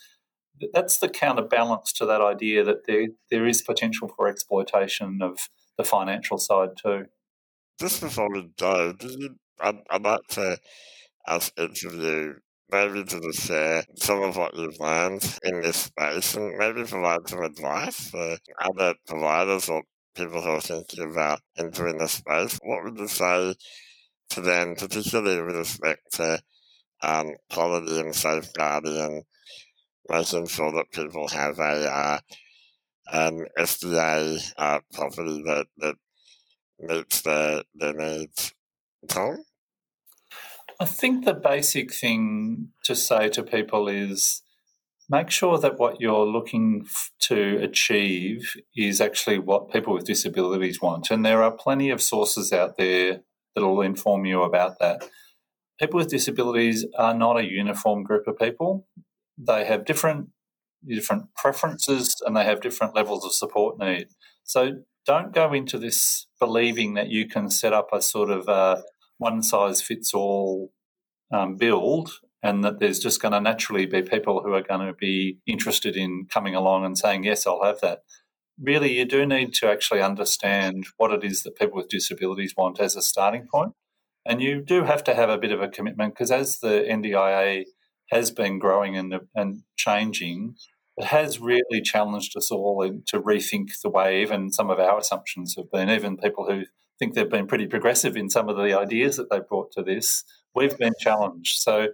that's 0.73 0.97
the 0.97 1.07
counterbalance 1.07 1.93
to 1.93 2.05
that 2.05 2.19
idea 2.19 2.65
that 2.65 2.85
there, 2.85 3.07
there 3.31 3.47
is 3.47 3.61
potential 3.61 4.11
for 4.13 4.27
exploitation 4.27 5.19
of 5.21 5.37
the 5.77 5.85
financial 5.85 6.37
side 6.37 6.71
too. 6.75 7.05
Just 7.79 8.01
before 8.01 8.29
we 8.31 8.49
go, 8.57 8.93
I'd, 9.61 10.03
like 10.03 10.27
to 10.29 10.59
ask 11.27 11.53
you 11.57 12.35
maybe 12.71 13.03
to 13.03 13.19
just 13.21 13.47
share 13.47 13.83
some 13.95 14.23
of 14.23 14.37
what 14.37 14.55
you've 14.57 14.79
learned 14.79 15.23
in 15.43 15.61
this 15.61 15.77
space 15.77 16.35
and 16.35 16.57
maybe 16.57 16.83
provide 16.83 17.27
some 17.27 17.43
advice 17.43 18.09
for 18.09 18.37
other 18.61 18.95
providers 19.07 19.69
or 19.69 19.83
people 20.15 20.41
who 20.41 20.49
are 20.49 20.61
thinking 20.61 21.11
about 21.11 21.41
entering 21.57 21.97
the 21.99 22.07
space. 22.07 22.59
What 22.63 22.83
would 22.83 22.97
you 22.97 23.07
say 23.07 23.55
to 24.31 24.41
them, 24.41 24.75
particularly 24.75 25.41
with 25.41 25.55
respect 25.57 26.01
to 26.13 26.41
um, 27.03 27.31
quality 27.51 27.99
and 27.99 28.15
safeguarding 28.15 28.97
and 28.99 29.23
making 30.09 30.47
sure 30.47 30.71
that 30.73 30.91
people 30.91 31.27
have 31.29 31.59
a 31.59 31.91
uh, 31.91 32.19
an 33.11 33.45
SDA 33.57 34.39
uh, 34.57 34.79
property 34.93 35.41
that, 35.45 35.67
that 35.77 35.95
meets 36.79 37.21
their, 37.21 37.63
their 37.75 37.93
needs? 37.93 38.53
Tom? 39.07 39.43
I 40.79 40.85
think 40.85 41.25
the 41.25 41.33
basic 41.33 41.93
thing 41.93 42.69
to 42.83 42.95
say 42.95 43.29
to 43.29 43.43
people 43.43 43.87
is 43.87 44.43
make 45.09 45.31
sure 45.31 45.57
that 45.57 45.79
what 45.79 45.99
you're 45.99 46.25
looking 46.25 46.85
to 47.19 47.57
achieve 47.61 48.53
is 48.75 49.01
actually 49.01 49.39
what 49.39 49.71
people 49.71 49.93
with 49.93 50.05
disabilities 50.05 50.81
want. 50.81 51.09
And 51.09 51.25
there 51.25 51.41
are 51.41 51.51
plenty 51.51 51.89
of 51.89 52.01
sources 52.01 52.53
out 52.53 52.77
there 52.77 53.21
that 53.55 53.65
will 53.65 53.81
inform 53.81 54.25
you 54.25 54.43
about 54.43 54.79
that. 54.79 55.09
People 55.79 55.97
with 55.97 56.09
disabilities 56.09 56.85
are 56.97 57.13
not 57.13 57.39
a 57.39 57.49
uniform 57.49 58.03
group 58.03 58.27
of 58.27 58.37
people. 58.37 58.87
They 59.37 59.65
have 59.65 59.85
different 59.85 60.29
different 60.87 61.33
preferences 61.35 62.15
and 62.25 62.37
they 62.37 62.43
have 62.43 62.61
different 62.61 62.95
levels 62.95 63.25
of 63.25 63.33
support 63.33 63.79
need. 63.79 64.07
So 64.43 64.83
don't 65.07 65.33
go 65.33 65.53
into 65.53 65.79
this 65.79 66.27
believing 66.39 66.93
that 66.95 67.07
you 67.07 67.27
can 67.27 67.49
set 67.49 67.73
up 67.73 67.89
a 67.93 68.01
sort 68.01 68.29
of 68.29 68.83
one 69.17 69.41
size 69.41 69.81
fits 69.81 70.13
all 70.13 70.71
um, 71.31 71.55
build 71.55 72.11
and 72.43 72.63
that 72.63 72.79
there's 72.79 72.99
just 72.99 73.21
going 73.21 73.31
to 73.31 73.41
naturally 73.41 73.85
be 73.85 74.01
people 74.01 74.41
who 74.43 74.53
are 74.53 74.61
going 74.61 74.85
to 74.85 74.93
be 74.93 75.39
interested 75.47 75.95
in 75.95 76.27
coming 76.29 76.55
along 76.55 76.85
and 76.85 76.97
saying, 76.97 77.23
yes, 77.23 77.47
I'll 77.47 77.63
have 77.63 77.81
that. 77.81 77.99
Really, 78.59 78.97
you 78.97 79.05
do 79.05 79.25
need 79.25 79.53
to 79.55 79.67
actually 79.67 80.01
understand 80.01 80.85
what 80.97 81.11
it 81.11 81.23
is 81.23 81.43
that 81.43 81.57
people 81.57 81.77
with 81.77 81.89
disabilities 81.89 82.55
want 82.55 82.79
as 82.79 82.95
a 82.95 83.01
starting 83.01 83.47
point. 83.51 83.73
And 84.25 84.41
you 84.41 84.61
do 84.61 84.83
have 84.83 85.03
to 85.05 85.15
have 85.15 85.29
a 85.29 85.37
bit 85.37 85.51
of 85.51 85.61
a 85.61 85.67
commitment 85.67 86.13
because 86.13 86.31
as 86.31 86.59
the 86.59 86.85
NDIA 86.89 87.65
has 88.11 88.31
been 88.31 88.59
growing 88.59 88.97
and, 88.97 89.13
and 89.35 89.63
changing, 89.75 90.55
it 90.97 91.05
has 91.05 91.39
really 91.39 91.81
challenged 91.83 92.35
us 92.35 92.51
all 92.51 92.83
to 93.05 93.21
rethink 93.21 93.69
the 93.81 93.89
way 93.89 94.21
even 94.21 94.51
some 94.51 94.69
of 94.69 94.79
our 94.79 94.97
assumptions 94.97 95.55
have 95.55 95.71
been. 95.71 95.89
Even 95.89 96.17
people 96.17 96.49
who 96.49 96.63
think 96.97 97.13
they've 97.13 97.29
been 97.29 97.47
pretty 97.47 97.67
progressive 97.67 98.17
in 98.17 98.29
some 98.29 98.49
of 98.49 98.57
the 98.57 98.77
ideas 98.77 99.17
that 99.17 99.29
they've 99.29 99.47
brought 99.47 99.71
to 99.73 99.83
this, 99.83 100.23
we've 100.55 100.77
been 100.77 100.93
challenged. 100.99 101.59
So 101.59 101.89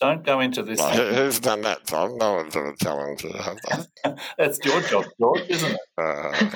don't 0.00 0.24
go 0.24 0.38
into 0.40 0.62
this. 0.62 0.78
Well, 0.78 1.14
who's 1.14 1.40
done 1.40 1.62
that, 1.62 1.86
Tom? 1.86 2.16
No 2.16 2.34
one's 2.34 2.54
ever 2.54 2.74
challenged 2.80 3.24
you, 3.24 3.32
have 3.32 3.58
they? 3.68 4.14
That's 4.38 4.64
your 4.64 4.80
job, 4.82 5.06
George, 5.20 5.42
isn't 5.48 5.72
it? 5.72 5.80
Uh, 5.98 6.50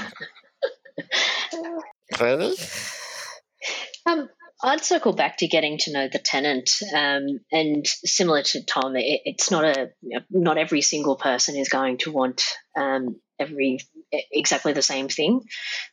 Fanny? 2.17 2.55
Um, 4.07 4.29
I'd 4.63 4.85
circle 4.85 5.13
back 5.13 5.39
to 5.39 5.49
getting 5.49 5.79
to 5.79 5.93
know 5.93 6.09
the 6.09 6.19
tenant, 6.19 6.71
um, 6.95 7.41
and 7.51 7.87
similar 7.87 8.43
to 8.43 8.65
Tom, 8.65 8.97
it, 8.97 9.23
it's 9.25 9.51
not 9.51 9.65
a 9.65 9.91
not 10.31 10.59
every 10.59 10.83
single 10.83 11.17
person 11.17 11.57
is 11.57 11.69
going 11.69 11.99
to 11.99 12.13
want 12.13 12.45
um, 12.77 13.17
every 13.39 13.81
exactly 14.31 14.73
the 14.73 14.83
same 14.83 15.09
thing. 15.09 15.41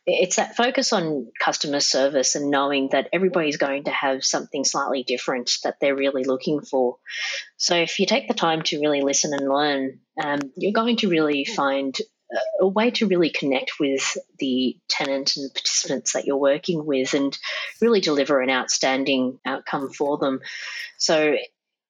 It's 0.06 0.36
that 0.36 0.56
focus 0.56 0.92
on 0.92 1.28
customer 1.40 1.80
service 1.80 2.34
and 2.34 2.50
knowing 2.50 2.90
that 2.92 3.08
everybody's 3.12 3.56
going 3.56 3.84
to 3.84 3.90
have 3.90 4.24
something 4.24 4.64
slightly 4.64 5.02
different 5.02 5.50
that 5.64 5.76
they're 5.80 5.96
really 5.96 6.24
looking 6.24 6.60
for. 6.60 6.98
So 7.56 7.76
if 7.76 7.98
you 7.98 8.06
take 8.06 8.28
the 8.28 8.34
time 8.34 8.62
to 8.62 8.80
really 8.80 9.00
listen 9.00 9.32
and 9.32 9.48
learn, 9.48 10.00
um, 10.22 10.40
you're 10.56 10.72
going 10.72 10.96
to 10.98 11.08
really 11.08 11.44
find 11.44 11.96
a 12.60 12.66
way 12.66 12.90
to 12.92 13.06
really 13.06 13.30
connect 13.30 13.80
with 13.80 14.16
the 14.38 14.76
tenant 14.88 15.36
and 15.36 15.46
the 15.46 15.52
participants 15.52 16.12
that 16.12 16.26
you're 16.26 16.36
working 16.36 16.84
with 16.84 17.14
and 17.14 17.36
really 17.80 18.00
deliver 18.00 18.40
an 18.40 18.50
outstanding 18.50 19.38
outcome 19.44 19.90
for 19.90 20.18
them. 20.18 20.40
So 20.98 21.36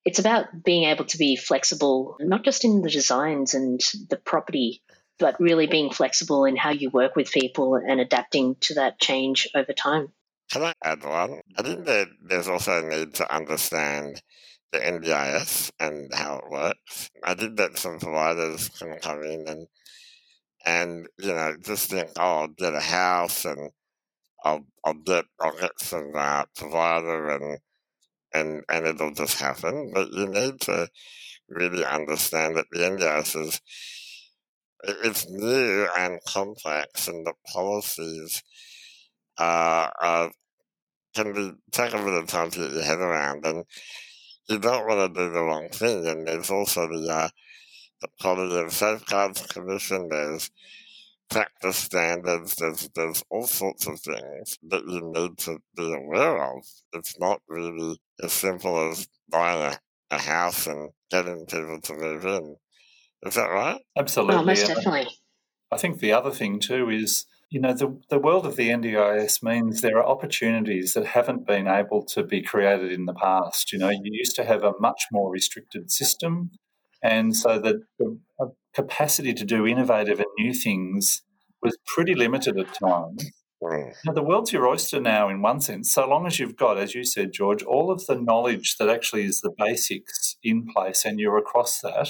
it's 0.04 0.18
about 0.18 0.64
being 0.64 0.84
able 0.84 1.04
to 1.06 1.18
be 1.18 1.36
flexible, 1.36 2.16
not 2.20 2.44
just 2.44 2.64
in 2.64 2.82
the 2.82 2.90
designs 2.90 3.54
and 3.54 3.80
the 4.08 4.16
property 4.16 4.82
but 5.20 5.38
really 5.38 5.66
being 5.66 5.90
flexible 5.90 6.46
in 6.46 6.56
how 6.56 6.70
you 6.70 6.90
work 6.90 7.14
with 7.14 7.30
people 7.30 7.76
and 7.76 8.00
adapting 8.00 8.56
to 8.60 8.74
that 8.74 8.98
change 8.98 9.46
over 9.54 9.72
time. 9.72 10.08
Can 10.50 10.64
I 10.64 10.72
add 10.82 11.04
one? 11.04 11.42
I 11.56 11.62
think 11.62 11.84
that 11.84 12.08
there's 12.22 12.48
also 12.48 12.78
a 12.78 12.88
need 12.88 13.14
to 13.14 13.32
understand 13.32 14.20
the 14.72 14.78
NDIS 14.78 15.70
and 15.78 16.12
how 16.12 16.38
it 16.38 16.50
works. 16.50 17.10
I 17.22 17.34
think 17.34 17.56
that 17.58 17.78
some 17.78 18.00
providers 18.00 18.68
can 18.70 18.98
come 18.98 19.22
in 19.22 19.46
and 19.46 19.68
and 20.64 21.08
you 21.18 21.32
know 21.34 21.56
just 21.62 21.90
think, 21.90 22.10
oh, 22.18 22.22
I'll 22.42 22.48
get 22.48 22.74
a 22.74 22.80
house 22.80 23.44
and 23.44 23.70
I'll 24.44 24.66
I'll 24.84 24.94
get 24.94 25.26
I'll 25.40 25.58
get 25.58 25.72
some 25.80 26.12
uh, 26.16 26.44
provider 26.56 27.30
and 27.30 27.58
and 28.34 28.64
and 28.68 28.86
it'll 28.86 29.14
just 29.14 29.40
happen. 29.40 29.92
But 29.94 30.12
you 30.12 30.28
need 30.28 30.60
to 30.62 30.88
really 31.48 31.84
understand 31.84 32.56
that 32.56 32.66
the 32.72 32.80
NDIS 32.80 33.40
is 33.40 33.60
it's 34.84 35.28
new 35.28 35.88
and 35.96 36.20
complex, 36.24 37.08
and 37.08 37.26
the 37.26 37.34
policies 37.52 38.42
uh, 39.38 39.88
uh, 40.00 40.28
can 41.14 41.32
be 41.34 41.52
take 41.72 41.94
a 41.94 41.98
bit 42.04 42.14
of 42.14 42.26
time 42.28 42.50
to 42.50 42.58
get 42.60 42.72
your 42.72 42.82
head 42.84 42.98
around, 43.00 43.44
and 43.46 43.64
you 44.48 44.58
don't 44.58 44.86
want 44.86 45.14
to 45.14 45.20
do 45.20 45.32
the 45.32 45.42
wrong 45.42 45.68
thing. 45.70 46.06
And 46.06 46.26
there's 46.28 46.50
also 46.50 46.88
the 46.88 47.08
uh, 47.10 47.28
the 48.00 48.08
Quality 48.20 48.58
and 48.58 48.72
Safeguards 48.72 49.46
Commission. 49.46 50.08
There's 50.08 50.50
practice 51.30 51.76
standards. 51.76 52.56
There's 52.56 52.88
there's 52.94 53.24
all 53.30 53.46
sorts 53.46 53.86
of 53.86 54.00
things 54.00 54.58
that 54.68 54.82
you 54.86 55.12
need 55.14 55.38
to 55.38 55.58
be 55.76 55.92
aware 55.92 56.42
of. 56.56 56.64
It's 56.92 57.18
not 57.18 57.40
really 57.48 57.98
as 58.22 58.32
simple 58.32 58.90
as 58.90 59.08
buying 59.28 59.72
a, 59.72 59.78
a 60.14 60.18
house 60.18 60.66
and 60.66 60.90
getting 61.10 61.46
people 61.46 61.80
to 61.80 61.94
move 61.94 62.24
in. 62.26 62.56
Is 63.24 63.34
that 63.34 63.48
right? 63.48 63.80
Absolutely. 63.96 64.36
Oh, 64.36 64.42
most 64.44 64.66
definitely. 64.66 65.08
I 65.70 65.76
think 65.76 66.00
the 66.00 66.12
other 66.12 66.30
thing 66.30 66.58
too 66.58 66.90
is, 66.90 67.26
you 67.50 67.60
know, 67.60 67.72
the, 67.72 67.96
the 68.08 68.18
world 68.18 68.46
of 68.46 68.56
the 68.56 68.70
NDIS 68.70 69.42
means 69.42 69.80
there 69.80 69.98
are 69.98 70.06
opportunities 70.06 70.94
that 70.94 71.06
haven't 71.06 71.46
been 71.46 71.68
able 71.68 72.04
to 72.06 72.24
be 72.24 72.42
created 72.42 72.90
in 72.92 73.04
the 73.04 73.14
past. 73.14 73.72
You 73.72 73.78
know, 73.78 73.90
you 73.90 74.00
used 74.04 74.36
to 74.36 74.44
have 74.44 74.64
a 74.64 74.72
much 74.80 75.04
more 75.12 75.30
restricted 75.30 75.90
system. 75.90 76.50
And 77.02 77.34
so 77.34 77.58
the, 77.58 77.82
the 77.98 78.18
capacity 78.74 79.32
to 79.34 79.44
do 79.44 79.66
innovative 79.66 80.18
and 80.18 80.28
new 80.38 80.52
things 80.52 81.22
was 81.62 81.76
pretty 81.86 82.14
limited 82.14 82.58
at 82.58 82.74
times. 82.74 83.30
Mm. 83.62 83.92
Now, 84.06 84.12
the 84.12 84.22
world's 84.22 84.52
your 84.52 84.66
oyster 84.66 85.00
now, 85.00 85.28
in 85.28 85.42
one 85.42 85.60
sense, 85.60 85.92
so 85.92 86.08
long 86.08 86.26
as 86.26 86.38
you've 86.38 86.56
got, 86.56 86.78
as 86.78 86.94
you 86.94 87.04
said, 87.04 87.32
George, 87.32 87.62
all 87.62 87.90
of 87.90 88.06
the 88.06 88.14
knowledge 88.16 88.76
that 88.78 88.88
actually 88.88 89.24
is 89.24 89.42
the 89.42 89.52
basics 89.56 90.36
in 90.42 90.66
place 90.66 91.04
and 91.04 91.20
you're 91.20 91.36
across 91.36 91.80
that 91.80 92.08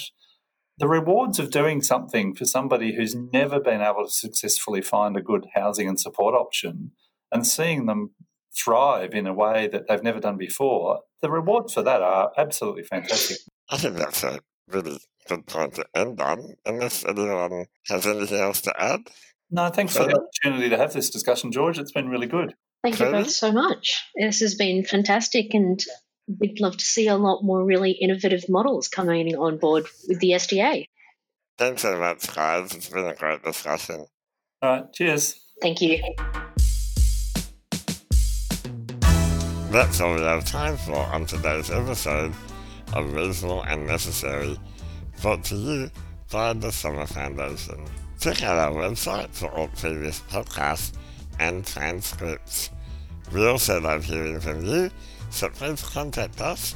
the 0.81 0.87
rewards 0.87 1.37
of 1.37 1.51
doing 1.51 1.79
something 1.79 2.33
for 2.33 2.43
somebody 2.43 2.95
who's 2.95 3.15
never 3.15 3.59
been 3.59 3.81
able 3.81 4.03
to 4.05 4.11
successfully 4.11 4.81
find 4.81 5.15
a 5.15 5.21
good 5.21 5.45
housing 5.53 5.87
and 5.87 5.99
support 5.99 6.33
option 6.33 6.91
and 7.31 7.45
seeing 7.45 7.85
them 7.85 8.09
thrive 8.51 9.13
in 9.13 9.27
a 9.27 9.33
way 9.33 9.67
that 9.67 9.87
they've 9.87 10.01
never 10.01 10.19
done 10.19 10.37
before, 10.37 11.01
the 11.21 11.29
rewards 11.29 11.75
for 11.75 11.83
that 11.83 12.01
are 12.01 12.31
absolutely 12.35 12.81
fantastic. 12.81 13.37
I 13.69 13.77
think 13.77 13.95
that's 13.95 14.23
a 14.23 14.39
really 14.67 14.99
good 15.27 15.45
point 15.47 15.75
to 15.75 15.85
end 15.95 16.19
on, 16.21 16.55
unless 16.65 17.05
anyone 17.05 17.65
has 17.87 18.05
anything 18.05 18.39
else 18.39 18.61
to 18.61 18.81
add. 18.81 19.01
No, 19.49 19.69
thanks 19.69 19.95
for 19.95 20.05
the 20.05 20.15
opportunity 20.15 20.69
to 20.69 20.77
have 20.77 20.93
this 20.93 21.09
discussion, 21.09 21.51
George. 21.51 21.77
It's 21.77 21.91
been 21.91 22.09
really 22.09 22.27
good. 22.27 22.53
Thank 22.83 22.99
you 22.99 23.11
both 23.11 23.29
so 23.29 23.51
much. 23.51 24.03
This 24.15 24.39
has 24.39 24.55
been 24.55 24.83
fantastic, 24.83 25.53
and 25.53 25.79
we'd 26.39 26.59
love 26.59 26.77
to 26.77 26.85
see 26.85 27.07
a 27.07 27.17
lot 27.17 27.43
more 27.43 27.63
really 27.63 27.91
innovative 27.91 28.45
models 28.49 28.87
coming 28.87 29.35
on 29.35 29.57
board 29.57 29.85
with 30.07 30.19
the 30.19 30.31
SDA. 30.31 30.85
Thanks 31.57 31.81
so 31.83 31.99
much, 31.99 32.33
guys. 32.33 32.73
It's 32.73 32.89
been 32.89 33.05
a 33.05 33.13
great 33.13 33.43
discussion. 33.43 34.05
All 34.61 34.69
right, 34.71 34.93
cheers. 34.93 35.39
Thank 35.61 35.81
you. 35.81 36.01
That's 39.69 40.01
all 40.01 40.15
we 40.15 40.21
have 40.21 40.45
time 40.45 40.75
for 40.77 40.95
on 40.95 41.25
today's 41.25 41.69
episode 41.69 42.33
of 42.93 43.13
Reasonable 43.13 43.63
and 43.63 43.87
Necessary, 43.87 44.57
brought 45.21 45.43
to 45.45 45.55
you 45.55 45.91
by 46.31 46.53
the 46.53 46.71
Summer 46.71 47.05
Foundation. 47.05 47.85
Check 48.19 48.43
out 48.43 48.57
our 48.57 48.71
website 48.71 49.29
for 49.29 49.47
all 49.47 49.67
previous 49.69 50.21
podcasts 50.21 50.93
and 51.39 51.65
transcripts. 51.65 52.69
We 53.33 53.47
also 53.47 53.81
love 53.81 54.05
hearing 54.05 54.39
from 54.39 54.65
you, 54.65 54.91
so 55.29 55.49
please 55.49 55.81
contact 55.81 56.41
us 56.41 56.75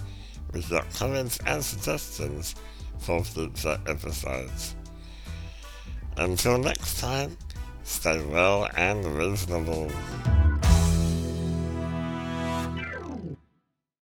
with 0.53 0.69
your 0.71 0.83
comments 0.95 1.39
and 1.45 1.63
suggestions 1.63 2.55
for 2.99 3.23
future 3.23 3.77
episodes. 3.87 4.75
Until 6.17 6.57
next 6.57 6.99
time, 6.99 7.37
stay 7.83 8.23
well 8.25 8.69
and 8.75 9.05
reasonable. 9.05 9.91